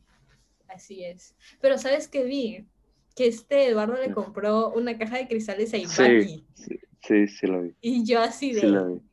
[0.68, 1.36] Así es.
[1.60, 2.66] Pero ¿sabes qué vi?
[3.14, 4.12] Que este Eduardo le Sí.
[4.12, 6.46] compró una caja de cristales a Sí, Ibaki.
[6.54, 7.74] sí, sí, sí lo vi.
[7.80, 8.66] Y yo así de, Sí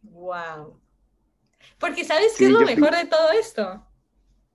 [0.03, 0.79] wow.
[1.79, 3.85] Porque ¿sabes Sí, qué es lo fui- mejor de todo esto?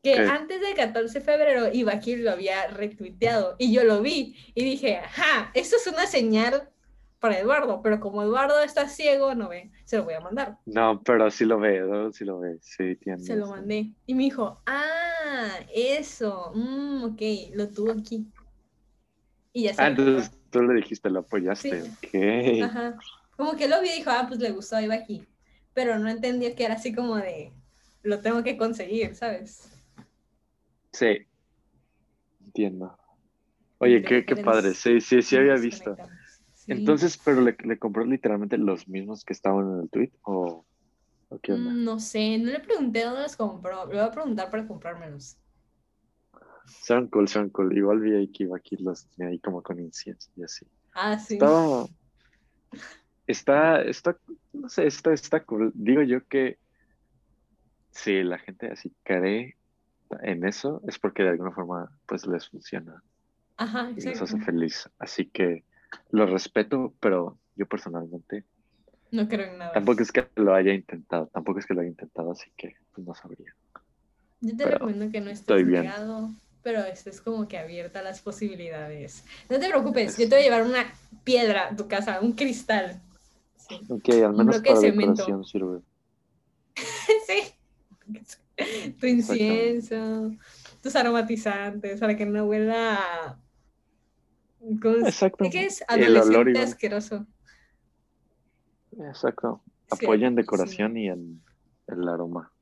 [0.02, 0.20] Que ¿Qué?
[0.22, 4.96] antes del 14 de febrero Ibaki lo había retuiteado y yo lo vi y dije,
[4.96, 6.70] ajá, esto es una señal
[7.18, 10.56] para Eduardo, pero como Eduardo está ciego, no ve, se lo voy a mandar.
[10.64, 12.10] No, pero sí lo ve, ¿no?
[12.12, 12.56] Sí lo ve.
[12.62, 13.22] Sí, tiene.
[13.22, 13.92] Se lo mandé.
[14.06, 17.20] Y me dijo, ah, eso, mm, ok,
[17.54, 18.26] lo tuvo aquí.
[19.52, 21.82] Y ya Ah, entonces tú le dijiste, lo apoyaste.
[21.82, 21.90] Sí.
[22.62, 22.62] Ok.
[22.64, 22.96] Ajá.
[23.40, 25.26] Como que lo vi y dijo, ah, pues le gustó, iba aquí.
[25.72, 27.54] pero no entendía que era así como de,
[28.02, 29.72] lo tengo que conseguir, ¿sabes?
[30.92, 31.26] Sí,
[32.44, 32.98] entiendo.
[33.78, 35.96] Oye, qué, qué padre, sí, sí, sí había visto.
[36.66, 40.66] Entonces, pero le, le, compró literalmente los mismos que estaban en el tweet o,
[41.30, 41.70] o qué onda?
[41.70, 43.86] Mm, no sé, no le pregunté dónde los compró.
[43.86, 45.38] Le voy a preguntar para comprármelos.
[46.66, 47.74] Son cool, son cool.
[47.74, 50.66] Igual vi ahí que iba aquí los tenía ahí como con incienso y así.
[50.92, 51.34] Ah, sí.
[51.34, 51.86] Estaba,
[53.30, 54.16] está, está,
[54.52, 55.72] no sé, está, está cool.
[55.74, 56.58] Digo yo que
[57.90, 59.56] si la gente así cree
[60.22, 63.02] en eso, es porque de alguna forma pues les funciona.
[63.56, 64.88] Ajá, y les hace feliz.
[64.98, 65.64] Así que
[66.10, 68.44] lo respeto, pero yo personalmente
[69.10, 69.72] no creo en nada.
[69.72, 73.06] Tampoco es que lo haya intentado, tampoco es que lo haya intentado, así que pues
[73.06, 73.54] no sabría.
[74.40, 76.30] Yo te recomiendo que no estés negado,
[76.62, 79.24] pero estés como que abierta a las posibilidades.
[79.48, 80.86] No te preocupes, yo te voy a llevar una
[81.24, 83.00] piedra a tu casa, un cristal.
[83.70, 83.80] Sí.
[83.88, 85.80] Ok, al menos para decoración sirve.
[87.26, 87.54] sí.
[89.00, 90.32] Tu incienso,
[90.82, 93.38] tus aromatizantes, para que no huela a...
[95.06, 95.46] Exacto.
[95.50, 95.82] ¿Qué es?
[95.88, 97.26] Adolescente asqueroso.
[98.98, 99.62] Exacto.
[99.90, 101.40] Apoyan decoración y el,
[101.86, 102.52] el aroma.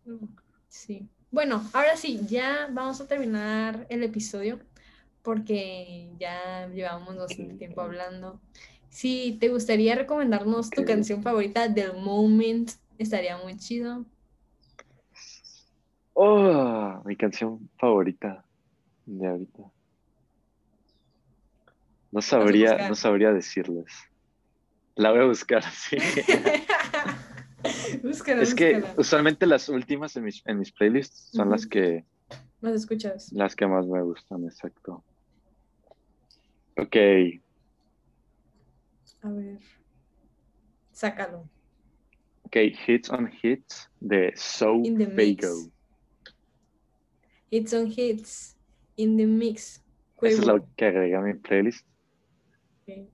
[0.68, 1.08] Sí.
[1.30, 4.60] Bueno, ahora sí, ya vamos a terminar el episodio
[5.22, 8.40] porque ya llevamos bastante tiempo hablando.
[8.90, 14.04] Si te gustaría recomendarnos tu canción favorita del moment, estaría muy chido.
[16.14, 18.44] Oh, mi canción favorita
[19.06, 19.62] de ahorita.
[22.10, 23.92] No sabría, no sabría decirles.
[24.96, 25.96] La voy a buscar, sí.
[28.40, 32.04] es que usualmente las últimas en mis, en mis playlists son las que...
[32.60, 33.30] Más escuchas.
[33.32, 35.04] Las que más me gustan, exacto.
[36.76, 36.96] Ok.
[39.22, 39.58] A ver.
[40.92, 41.48] Sácalo.
[42.44, 42.56] Ok,
[42.86, 45.70] Hits on Hits de So Fago.
[47.50, 48.56] Hits on Hits
[48.96, 49.82] in the Mix.
[50.20, 51.86] Esa es la que agregué a mi playlist.
[52.82, 53.08] Okay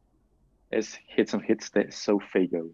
[0.74, 2.70] es Hits on Hits de So Fago.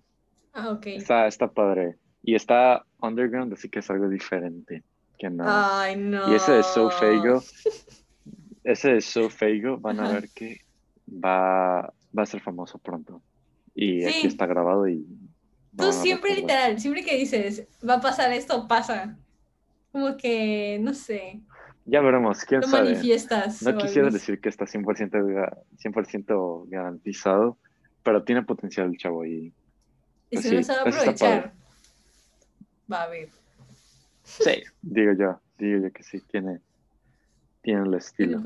[0.53, 0.87] Ah, ok.
[0.87, 1.97] Está, está padre.
[2.23, 4.83] Y está underground, así que es algo diferente.
[5.19, 5.45] Que no.
[5.47, 6.31] Ay, no.
[6.31, 7.43] Y ese de So Fago,
[8.65, 10.61] ese de So Fago, van a ver que
[11.09, 13.23] va, va a ser famoso pronto.
[13.75, 15.07] Y aquí está grabado y...
[15.77, 19.17] Tú siempre literal, siempre que dices, va a pasar esto, pasa.
[19.93, 21.41] Como que, no sé.
[21.85, 22.91] Ya veremos, quién sabe.
[22.91, 23.63] manifiestas.
[23.63, 26.27] No quisiera decir que está 100%, 100
[26.69, 27.57] garantizado,
[28.03, 29.53] pero tiene potencial el chavo y...
[30.31, 31.53] Y si no sabe aprovechar,
[32.91, 33.29] va a ver.
[34.23, 36.61] Sí, digo yo, digo yo que sí, tiene,
[37.63, 38.41] tiene el estilo.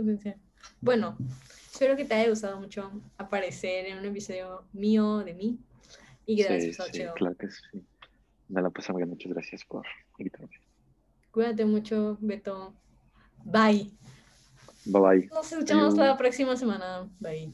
[0.81, 1.17] Bueno,
[1.75, 5.59] espero que te haya gustado mucho aparecer en un episodio mío de mí
[6.25, 7.85] y que te sí, sí, claro que sí.
[8.49, 9.85] Me la pasé muy muchas gracias por
[10.19, 10.55] invitarme.
[11.33, 12.75] Cuídate mucho, Beto.
[13.45, 13.91] Bye.
[14.85, 15.29] Bye bye.
[15.33, 17.09] Nos escuchamos la próxima semana.
[17.19, 17.53] Bye.